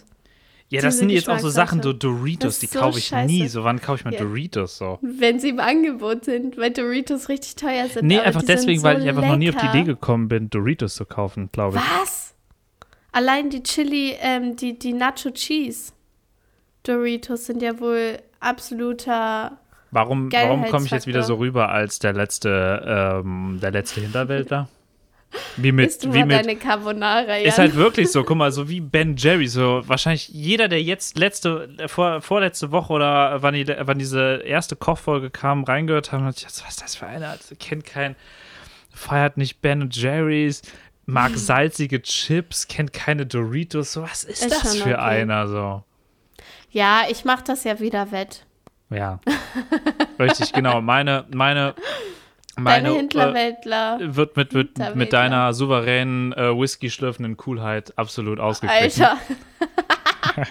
[0.68, 1.93] Ja, das sind jetzt auch so Sachen, so.
[1.93, 3.32] Doritos, die so kaufe ich scheiße.
[3.32, 3.47] nie.
[3.47, 4.18] So, wann kaufe ich mal Ja.
[4.18, 4.99] Doritos so?
[5.01, 8.05] Wenn sie im Angebot sind, weil Doritos richtig teuer sind.
[8.09, 9.78] Nee, einfach deswegen, so weil ich einfach noch nie auf die lecker.
[9.78, 11.82] Idee gekommen bin, Doritos zu kaufen, glaube ich.
[12.01, 12.34] Was?
[13.12, 15.93] Allein die Chili, ähm, die, die Nacho Cheese
[16.89, 19.59] Doritos sind ja wohl absoluter.
[19.91, 24.68] Warum, warum komme ich jetzt wieder so rüber als der letzte, ähm, der letzte Hinterwäldler?
[25.57, 27.68] Wie Isst mit, du wie mit deine Carbonara, Ist Jan?
[27.68, 31.68] halt wirklich so, guck mal, so wie Ben Jerry, so wahrscheinlich jeder, der jetzt letzte,
[31.78, 36.43] äh, vor, vorletzte Woche oder wann, die, wann diese erste Kochfolge kam, reingehört haben, hat
[36.45, 37.30] was ist das für einer?
[37.30, 38.16] Also, kennt kein,
[38.95, 40.62] feiert nicht Ben und Jerry's,
[41.07, 44.95] mag salzige Chips, kennt keine Doritos, so was ist, Ist das für okay.
[44.95, 45.82] einer so?
[46.71, 48.45] Ja, ich mach das ja wieder wett.
[48.91, 49.19] Ja,
[50.21, 50.81] richtig, genau.
[50.81, 51.75] Meine, meine,
[52.57, 53.99] meine Deine äh, Hinterwäldler.
[54.01, 54.97] wird mit, mit, Hinterwäldler.
[54.97, 59.05] mit deiner souveränen äh, Whisky-schlürfenden Coolheit absolut ausgeglichen.
[59.05, 59.19] Alter.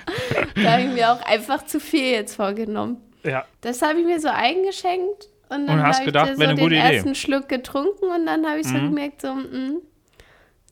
[0.55, 2.97] da habe ich mir auch einfach zu viel jetzt vorgenommen.
[3.23, 6.75] Ja, Das habe ich mir so eingeschenkt und dann habe ich gedacht, so den Idee.
[6.77, 8.89] ersten Schluck getrunken und dann habe ich so Mhm.
[8.89, 9.81] gemerkt, so, mm,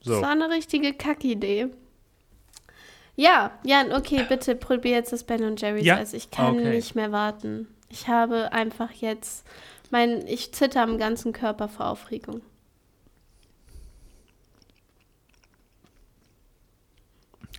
[0.02, 0.14] so.
[0.14, 1.68] das war eine richtige Kackidee.
[3.16, 5.98] Ja, Jan, okay, bitte probier jetzt das Ben Jerry's Ja?
[5.98, 6.14] Eis.
[6.14, 6.70] Ich kann Okay.
[6.70, 7.68] nicht mehr warten.
[7.90, 9.46] Ich habe einfach jetzt,
[9.92, 12.42] mein, ich zitter am ganzen Körper vor Aufregung.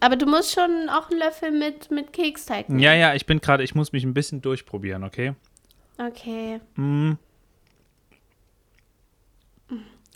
[0.01, 2.81] Aber du musst schon auch einen Löffel mit, mit Keksteig nehmen.
[2.81, 5.35] Ja, ja, ich bin gerade, ich muss mich ein bisschen durchprobieren, okay?
[5.99, 6.61] Okay.
[6.75, 7.13] Mm.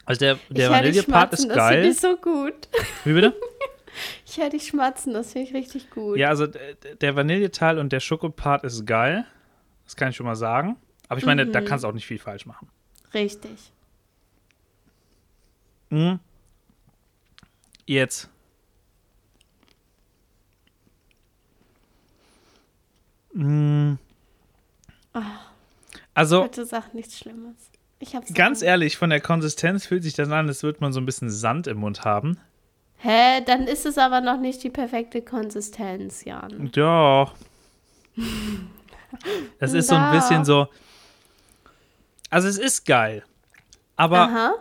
[0.04, 1.84] Also der, der Vanillepart ist das finde geil.
[1.86, 2.54] ich so gut.
[3.04, 3.34] Wie bitte?
[4.26, 6.18] Ich höre dich schmatzen, das finde ich richtig gut.
[6.18, 9.24] Ja, also der Vanilleteil und der Schokopart ist geil.
[9.84, 10.76] Das kann ich schon mal sagen.
[11.08, 11.64] Aber ich meine, da Mhm.
[11.64, 12.68] kannst du auch nicht viel falsch machen.
[13.14, 13.72] Richtig.
[15.90, 16.16] Mm.
[17.86, 18.28] Jetzt.
[23.32, 23.94] Mm.
[26.14, 27.54] Also, Bitte sag nichts Schlimmes.
[28.00, 31.00] Ich hab's ganz ehrlich, von der Konsistenz fühlt sich das an, als würde man so
[31.00, 32.38] ein bisschen Sand im Mund haben.
[32.98, 36.70] Hä, dann ist es aber noch nicht die perfekte Konsistenz, Jan.
[36.72, 37.32] Doch.
[39.60, 40.66] Das ist so ein bisschen so.
[42.30, 43.22] Also es ist geil.
[43.96, 44.54] Aber Aha.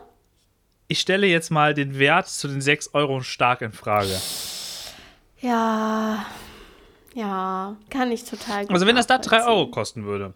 [0.87, 4.15] ich stelle jetzt mal den Wert zu den 6 Euro stark in Frage.
[5.41, 6.25] Ja.
[7.13, 9.57] Ja, kann ich total gut Also wenn das da 3 nachvollziehen.
[9.57, 10.33] Euro kosten würde,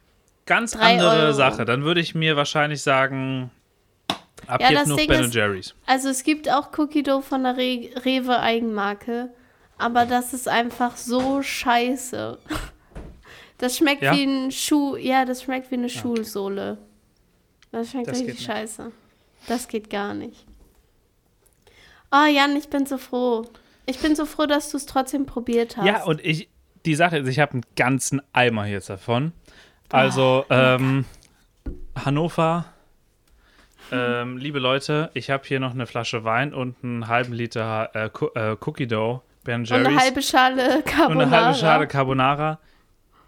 [0.47, 1.34] ganz andere Euro.
[1.34, 3.52] Sache, dann würde ich mir wahrscheinlich sagen,
[4.52, 5.76] ab Ja, jetzt das nur Ding Ben ist- Jerry's.
[5.86, 9.30] Also es gibt auch Cookie Dough von der Re Rewe Eigenmarke,
[9.78, 12.38] aber das ist einfach so scheiße.
[13.58, 14.16] Das schmeckt Ja?
[14.16, 16.80] wie ein Schuh, ja, das schmeckt wie eine Schuhsohle.
[17.72, 18.45] Das schmeckt Das richtig nicht.
[18.47, 18.91] scheiße.
[19.47, 20.47] Das geht gar nicht.
[22.12, 23.45] Oh Jan, ich bin so froh.
[23.86, 25.86] Ich bin so froh, dass du es trotzdem probiert hast.
[25.86, 26.49] Ja, und ich,
[26.88, 29.32] die Sache ist, ich habe einen ganzen Eimer jetzt davon.
[29.89, 31.06] Also, Oh, ähm,
[32.04, 32.66] Hannover,
[33.91, 38.09] ähm, liebe Leute, ich habe hier noch eine Flasche Wein und einen halben Liter äh,
[38.39, 41.11] äh, Cookie Dough, Ben und eine halbe Schale Carbonara.
[41.11, 42.59] und eine halbe Schale Carbonara.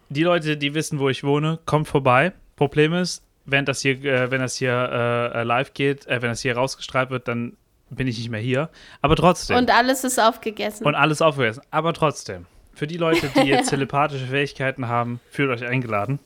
[0.09, 2.33] Die Leute, die wissen, wo ich wohne, kommt vorbei.
[2.55, 6.29] Problem ist, wenn das hier, äh, wenn das hier äh, äh, live geht, äh, wenn
[6.29, 7.57] das hier rausgestrahlt wird, dann
[7.89, 8.69] bin ich nicht mehr hier.
[9.01, 9.57] Aber trotzdem.
[9.57, 10.85] Und alles ist aufgegessen.
[10.85, 11.63] Und alles aufgegessen.
[11.71, 12.45] Aber trotzdem.
[12.73, 16.19] Für die Leute, die jetzt telepathische Fähigkeiten haben, fühlt euch eingeladen.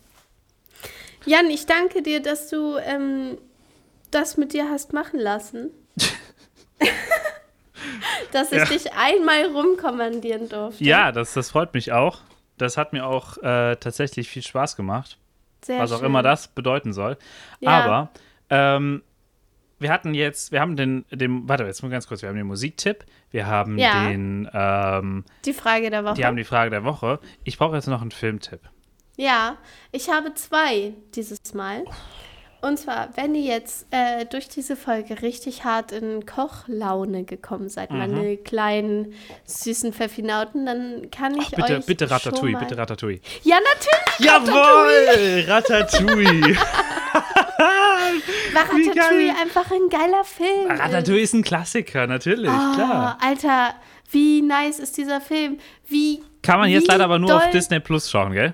[1.26, 3.38] Jan, ich danke dir, dass du ähm,
[4.12, 5.72] das mit dir hast machen lassen.
[8.32, 8.66] dass ich Ja.
[8.66, 10.84] dich einmal rumkommandieren durfte.
[10.84, 12.20] Ja, das, das freut mich auch.
[12.58, 15.18] Das hat mir auch äh, tatsächlich viel Spaß gemacht.
[15.64, 16.08] Sehr was auch schön.
[16.08, 17.18] immer das bedeuten soll.
[17.60, 17.70] Ja.
[17.84, 18.10] Aber
[18.50, 19.04] ähm,
[19.80, 22.48] wir hatten jetzt, wir haben den, den, warte, jetzt mal ganz kurz, wir haben den
[22.48, 24.08] Musiktipp, wir haben Ja.
[24.10, 26.16] den, ähm, Die Frage der Woche.
[26.16, 27.20] die haben die Frage der Woche.
[27.44, 28.62] Ich brauche jetzt noch einen Filmtipp.
[29.18, 29.58] Ja,
[29.92, 31.84] ich habe zwei dieses Mal.
[32.62, 37.92] Und zwar, wenn ihr jetzt äh, durch diese Folge richtig hart in Kochlaune gekommen seid,
[37.92, 37.98] Mhm.
[37.98, 39.14] meine kleinen
[39.46, 43.20] süßen Pfeffinauten, dann kann ich Ach, bitte, euch bitte schon Ratatouille, mal bitte Ratatouille.
[43.44, 44.20] Ja, natürlich.
[44.32, 46.58] Jawohl, Ratatouille.
[48.54, 50.72] War Ratatouille einfach ein geiler Film.
[50.72, 53.18] Ratatouille ist ein Klassiker, natürlich, Oh, klar.
[53.22, 53.76] Alter,
[54.12, 55.58] wie nice ist dieser Film?
[55.88, 58.54] Wie Kann man jetzt leider aber nur auf Disney Plus schauen, gell?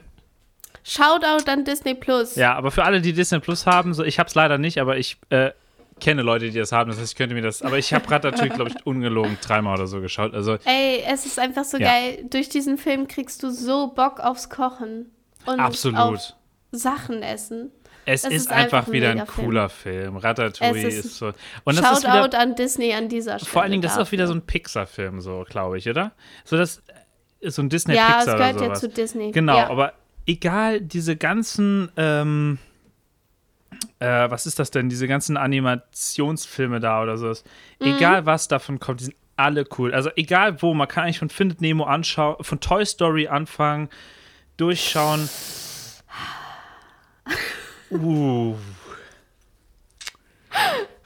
[0.83, 2.35] Shoutout an Disney Plus.
[2.35, 5.17] Ja, aber für alle, die Disney Plus haben, so ich hab's leider nicht, aber ich
[5.29, 5.51] äh,
[5.99, 8.49] kenne Leute, die das haben, das heißt, ich könnte mir das, aber ich habe Ratatouille,
[8.53, 10.33] glaube ich, ungelogen dreimal oder so geschaut.
[10.33, 11.89] Also Ey, es ist einfach so Ja.
[11.89, 12.25] geil.
[12.29, 15.11] Durch diesen Film kriegst du so Bock aufs Kochen.
[15.45, 15.97] Und absolut.
[15.99, 16.33] Auf
[16.71, 17.71] Sachen essen.
[18.05, 20.17] Es Es ist, ist einfach, ein wieder ein cooler Film.
[20.17, 21.31] Ratatouille Es ist, ist- so.
[21.63, 23.49] Und Shoutout wieder, an Disney an dieser Stelle.
[23.51, 26.11] vor allen Dingen, das ist auch wieder so ein Pixar-Film, so, glaube ich, oder?
[26.43, 26.81] So das
[27.39, 29.31] ist so ein Ja, Disney-Pixar es oder gehört ja zu Disney.
[29.31, 29.69] Genau, ja.
[29.69, 29.93] aber
[30.25, 32.57] egal, diese ganzen, ähm,
[33.99, 34.89] äh, was ist das denn?
[34.89, 37.27] Diese ganzen Animationsfilme da oder so.
[37.27, 37.35] Mhm.
[37.79, 39.93] Egal, was davon kommt, die sind alle cool.
[39.93, 43.89] Also egal wo, man kann eigentlich von Findet Nemo anschauen, von Toy Story anfangen,
[44.57, 45.29] durchschauen.
[47.91, 48.55] Uh.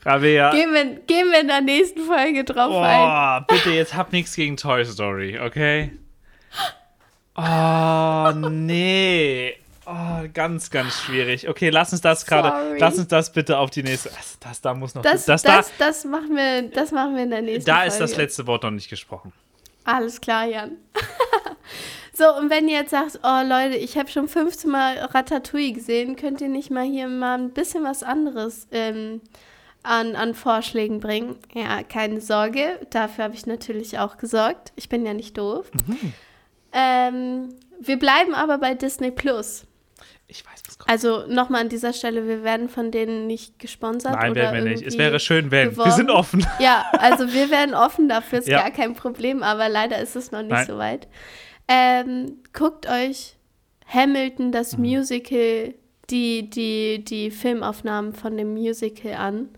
[0.06, 0.52] Rabea.
[0.52, 3.44] Gehen wir, gehen wir in der nächsten Folge drauf ein.
[3.44, 5.92] Oh, bitte, jetzt hab nichts gegen Toy Story, okay?
[7.38, 9.56] Oh, nee.
[9.86, 11.48] Oh, ganz, ganz schwierig.
[11.48, 14.10] Okay, lass uns das gerade, lass uns das bitte auf die nächste.
[14.10, 15.04] Das, das da muss noch.
[15.04, 17.90] Das, das, das, da, das, machen wir, das machen wir in der nächsten da Folge.
[17.90, 19.32] ist das letzte Wort noch nicht gesprochen.
[19.86, 20.72] Alles klar, Jan.
[22.14, 26.18] so, und wenn ihr jetzt sagt, oh Leute, ich habe schon 15 Mal Ratatouille gesehen,
[26.18, 29.22] könnt ihr nicht mal hier mal ein bisschen was anderes ähm,
[29.84, 31.38] an, an Vorschlägen bringen?
[31.54, 34.74] Ja, keine Sorge, dafür habe ich natürlich auch gesorgt.
[34.76, 35.72] Ich bin ja nicht doof.
[35.88, 36.14] Mhm.
[36.80, 37.50] Ähm,
[37.80, 39.66] wir bleiben aber bei Disney Plus.
[40.28, 40.90] Ich weiß, was kommt.
[40.90, 44.14] Also nochmal an dieser Stelle, wir werden von denen nicht gesponsert.
[44.14, 44.86] Nein, oder werden wir nicht.
[44.86, 45.68] Es wäre schön, wenn.
[45.68, 45.92] Wir geworben.
[45.92, 46.46] sind offen.
[46.60, 48.62] Ja, also wir wären offen dafür, ist Ja.
[48.62, 50.68] gar kein Problem, aber leider ist es noch nicht Nein.
[50.68, 51.08] so weit.
[51.70, 53.36] Ähm, guckt euch
[53.88, 54.84] Hamilton, das Mhm.
[54.84, 55.74] Musical,
[56.10, 59.50] die, die, die Filmaufnahmen von dem Musical an.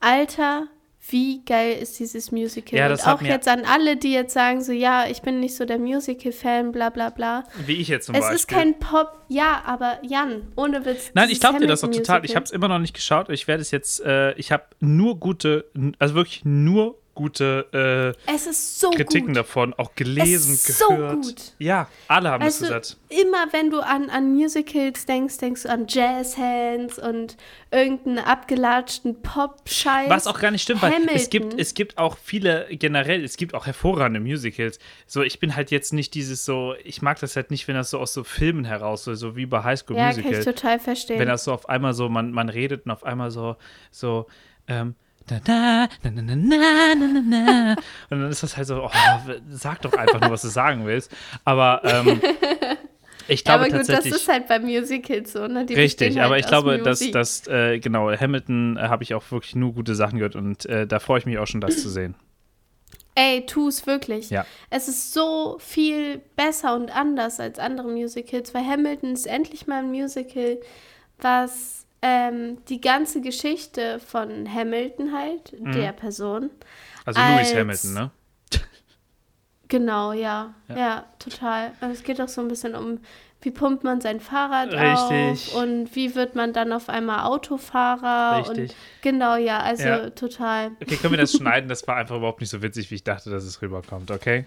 [0.00, 0.66] Alter,
[1.08, 2.78] wie geil ist dieses Musical?
[2.78, 5.40] Ja, Und das hat auch jetzt an alle, die jetzt sagen, so ja, ich bin
[5.40, 7.44] nicht so der Musical-Fan, bla bla bla.
[7.66, 8.36] Wie ich jetzt zum es Beispiel.
[8.36, 11.10] ist kein Pop, ja, aber Jan, ohne Witz.
[11.14, 12.24] Nein, ich glaube dir das doch total.
[12.24, 13.28] Ich habe es immer noch nicht geschaut.
[13.28, 14.00] Ich werde es jetzt.
[14.04, 15.66] Äh, ich habe nur gute,
[15.98, 19.36] also wirklich nur gute äh, Es ist so Kritiken gut.
[19.36, 21.14] davon, auch gelesen, Es ist so gehört.
[21.14, 21.52] gut.
[21.58, 22.96] Ja, alle haben Also, es gesagt.
[23.08, 27.36] immer wenn du an, an Musicals denkst, denkst du an Jazzhands und
[27.70, 30.08] irgendeinen abgelatschten Pop-Scheiß.
[30.10, 31.16] Was auch gar nicht stimmt, weil Hamilton.
[31.16, 34.78] es gibt, es gibt auch viele, generell, es gibt auch hervorragende Musicals.
[35.06, 37.90] So, ich bin halt jetzt nicht dieses so, ich mag das halt nicht, wenn das
[37.90, 40.38] so aus so Filmen heraus, so, so wie bei High School ja, kann Musical.
[40.40, 41.18] ich total verstehen.
[41.18, 43.56] wenn das so auf einmal so, man, man redet und auf einmal so,
[43.90, 44.26] so,
[44.66, 44.94] ähm,
[45.26, 47.76] da, da, na, na, na, na, na, na, na.
[48.10, 48.90] Und dann ist das halt so, oh,
[49.50, 51.10] sag doch einfach nur, was du sagen willst.
[51.44, 52.20] Aber ähm,
[53.28, 54.14] ich ja, glaube aber gut, das tatsächlich.
[54.14, 55.64] ist halt bei Musicals so, ne?
[55.64, 57.12] Die Richtig, halt aber ich glaube, dass, Musik.
[57.12, 60.86] dass äh, genau, Hamilton äh, habe ich auch wirklich nur gute Sachen gehört und äh,
[60.86, 62.14] da freue ich mich auch schon, das zu sehen.
[63.16, 64.30] Ey, tu es wirklich.
[64.30, 64.44] Ja.
[64.70, 69.78] Es ist so viel besser und anders als andere Musicals, weil Hamilton ist endlich mal
[69.78, 70.58] ein Musical,
[71.18, 75.72] was ähm, die ganze Geschichte von Hamilton halt, Mhm.
[75.72, 76.50] der Person,
[77.06, 78.10] Also Lewis Als- Hamilton, ne?
[79.68, 80.54] Genau, ja.
[80.68, 80.76] Ja.
[80.76, 81.72] Ja, total.
[81.80, 82.98] Und es geht auch so ein bisschen um,
[83.40, 85.54] wie pumpt man sein Fahrrad Richtig.
[85.54, 88.38] auf und wie wird man dann auf einmal Autofahrer.
[88.40, 88.70] Richtig.
[88.70, 90.10] Und genau, ja, also Ja.
[90.10, 90.72] total.
[90.82, 91.68] Okay, können wir das schneiden?
[91.68, 94.44] Das war einfach überhaupt nicht so witzig, wie ich dachte, dass es rüberkommt, okay?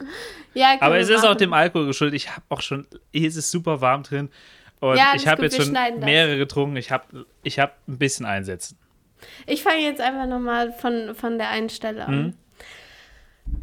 [0.54, 1.38] Ja, Aber es ist auch machen.
[1.40, 2.16] dem Alkohol geschuldet.
[2.16, 4.30] Ich habe auch schon, hier ist es super warm drin
[4.80, 6.06] und Ja, ich habe jetzt schon schneiden das.
[6.06, 6.76] mehrere getrunken.
[6.78, 8.78] Ich habe ich hab ein bisschen einsetzen.
[9.48, 12.16] Ich fange jetzt einfach nochmal von, von der einen Stelle an.
[12.16, 12.34] Mhm.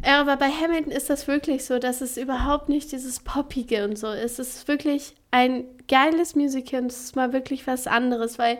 [0.03, 3.97] Ja, aber bei Hamilton ist das wirklich so, dass es überhaupt nicht dieses Poppige und
[3.97, 4.39] so ist.
[4.39, 8.57] Es ist wirklich ein geiles Musical und es ist mal wirklich was anderes, weil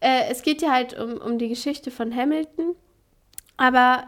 [0.00, 2.74] äh, es geht ja halt um, um die Geschichte von Hamilton,
[3.56, 4.04] aber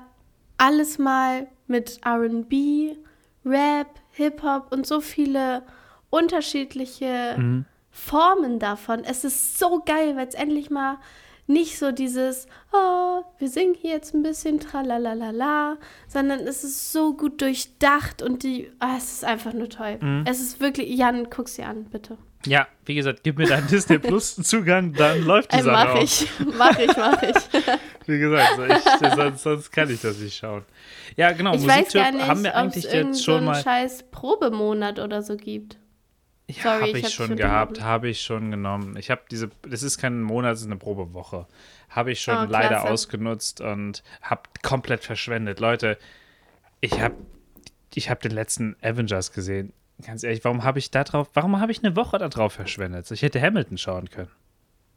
[0.56, 2.96] alles mal mit RB,
[3.44, 5.62] Rap, Hip-Hop und so viele
[6.10, 7.64] unterschiedliche Mhm.
[7.96, 9.04] Formen davon.
[9.04, 10.98] Es ist so geil, weil es endlich mal
[11.46, 15.76] nicht so dieses, oh, wir singen hier jetzt ein bisschen tralalala,
[16.08, 19.98] sondern es ist so gut durchdacht und die, ah, es ist einfach nur toll.
[20.00, 20.24] Mhm.
[20.28, 22.18] Es ist wirklich, Jan, guck sie an, bitte.
[22.46, 26.02] Ja, wie gesagt, gib mir deinen Disney Plus Zugang, dann läuft die Äh, Sache mach
[26.02, 27.36] ich, mach ich, mach ich.
[28.06, 30.62] Wie gesagt, ich, sonst, sonst kann ich das nicht schauen.
[31.16, 33.54] Ja, genau, Ich weiß Musiktipp gar nicht, haben wir eigentlich jetzt schon mal.
[33.62, 35.78] scheiß Probemonat oder so gibt.
[36.46, 38.96] Ja, Sorry, habe ich ich schon gehabt, habe ich schon genommen.
[38.98, 41.46] Ich habe diese, das ist kein Monat, das ist eine Probewoche.
[41.88, 42.90] Habe ich schon Oh, leider klasse.
[42.90, 45.58] ausgenutzt und habe komplett verschwendet.
[45.60, 45.96] Leute,
[46.80, 47.14] ich habe
[47.94, 49.72] ich hab den letzten Avengers gesehen.
[50.04, 53.10] Ganz ehrlich, warum habe ich da drauf, warum habe ich eine Woche da drauf verschwendet?
[53.10, 54.30] Ich hätte Hamilton schauen können.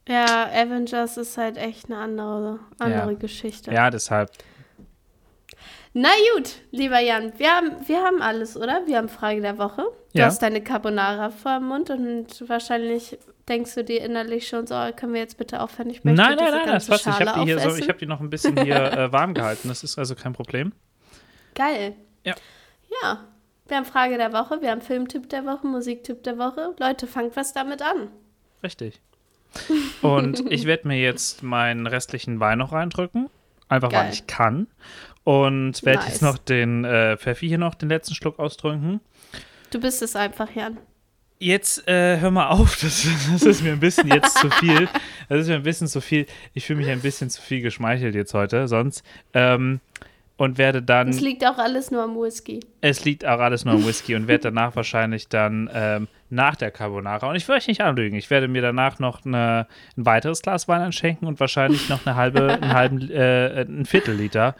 [0.10, 3.18] Ja, Avengers ist halt echt eine andere, andere Ja.
[3.18, 3.72] Geschichte.
[3.72, 4.32] Ja, deshalb.
[5.94, 8.82] Na gut, lieber Jan, wir haben, wir haben alles, oder?
[8.86, 9.84] Wir haben Frage der Woche.
[10.14, 10.26] Du Ja.
[10.26, 13.18] hast deine Carbonara vor dem Mund und wahrscheinlich
[13.48, 15.90] Denkst du dir innerlich schon so, können wir jetzt bitte aufhören?
[15.90, 17.08] Ich möchte Nein, nein, nein, das passt.
[17.08, 19.70] Ich habe die, so, ich hab die noch ein bisschen hier äh, warm gehalten.
[19.70, 20.74] Das ist also kein Problem.
[21.56, 21.96] Geil.
[22.26, 22.36] Ja.
[23.02, 23.24] Ja.
[23.68, 26.76] Wir haben Frage der Woche, wir haben Filmtipp der Woche, Musiktipp der Woche.
[26.78, 28.10] Leute, fangt was damit an.
[28.64, 29.00] Richtig.
[30.02, 33.30] Und ich werde mir jetzt meinen restlichen Wein noch reindrücken.
[33.70, 34.14] Einfach weil Geil.
[34.14, 34.68] ich kann.
[35.28, 36.08] Und werde Nice.
[36.08, 39.02] jetzt noch den äh, Pfeffi hier noch den letzten Schluck austrinken.
[39.72, 40.78] Du bist es einfach, Jan.
[41.38, 44.88] Jetzt äh, hör mal auf, das, das ist mir ein bisschen jetzt zu viel.
[45.28, 46.28] Das ist mir ein bisschen zu viel.
[46.54, 49.04] Ich fühle mich ein bisschen zu viel geschmeichelt jetzt heute, sonst.
[49.34, 49.82] Ähm,
[50.38, 51.10] und werde dann.
[51.10, 52.62] Es liegt auch alles nur am Whisky.
[52.80, 56.72] Es liegt auch alles nur am Whisky und werde danach wahrscheinlich dann ähm, nach der
[56.72, 59.68] Carbonara, und ich will euch nicht anlügen, ich werde mir danach noch eine,
[59.98, 64.16] ein weiteres Glas Wein einschenken und wahrscheinlich noch eine halbe, einen halben, äh, ein Viertel
[64.16, 64.56] Liter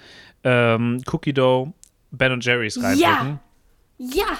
[0.48, 1.74] ähm, Cookie Dough
[2.12, 3.40] Ben Jerry's reindrücken.
[3.98, 4.38] Ja!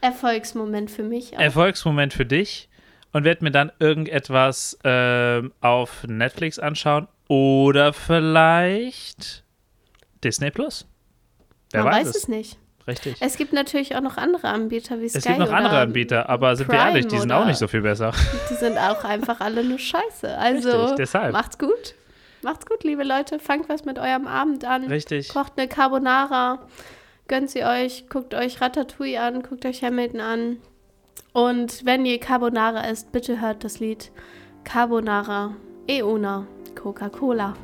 [0.00, 1.36] Erfolgsmoment für mich.
[1.36, 1.40] Auch.
[1.40, 2.68] Erfolgsmoment für dich
[3.12, 9.44] und werde mir dann irgendetwas ähm, auf Netflix anschauen oder vielleicht
[10.22, 10.86] Disney Plus.
[11.72, 12.58] Wer Man weiß, weiß es nicht.
[12.86, 13.16] Richtig.
[13.20, 16.56] Es gibt natürlich auch noch andere Anbieter wie Sky Es gibt noch andere Anbieter, aber
[16.56, 18.12] sind wir Prime ehrlich, die sind auch nicht so viel besser.
[18.50, 20.36] Die sind auch einfach alle nur scheiße.
[20.38, 21.94] Also Richtig, macht's gut.
[22.42, 23.38] Macht's gut, liebe Leute.
[23.38, 24.84] Fangt was mit eurem Abend an.
[24.84, 25.28] Richtig.
[25.28, 26.60] Kocht eine Carbonara.
[27.28, 28.08] Gönnt sie euch.
[28.08, 29.42] Guckt euch Ratatouille an.
[29.42, 30.56] Guckt euch Hamilton an.
[31.32, 34.10] Und wenn ihr Carbonara esst, bitte hört das Lied
[34.64, 35.54] Carbonara
[35.86, 37.54] e una Coca-Cola.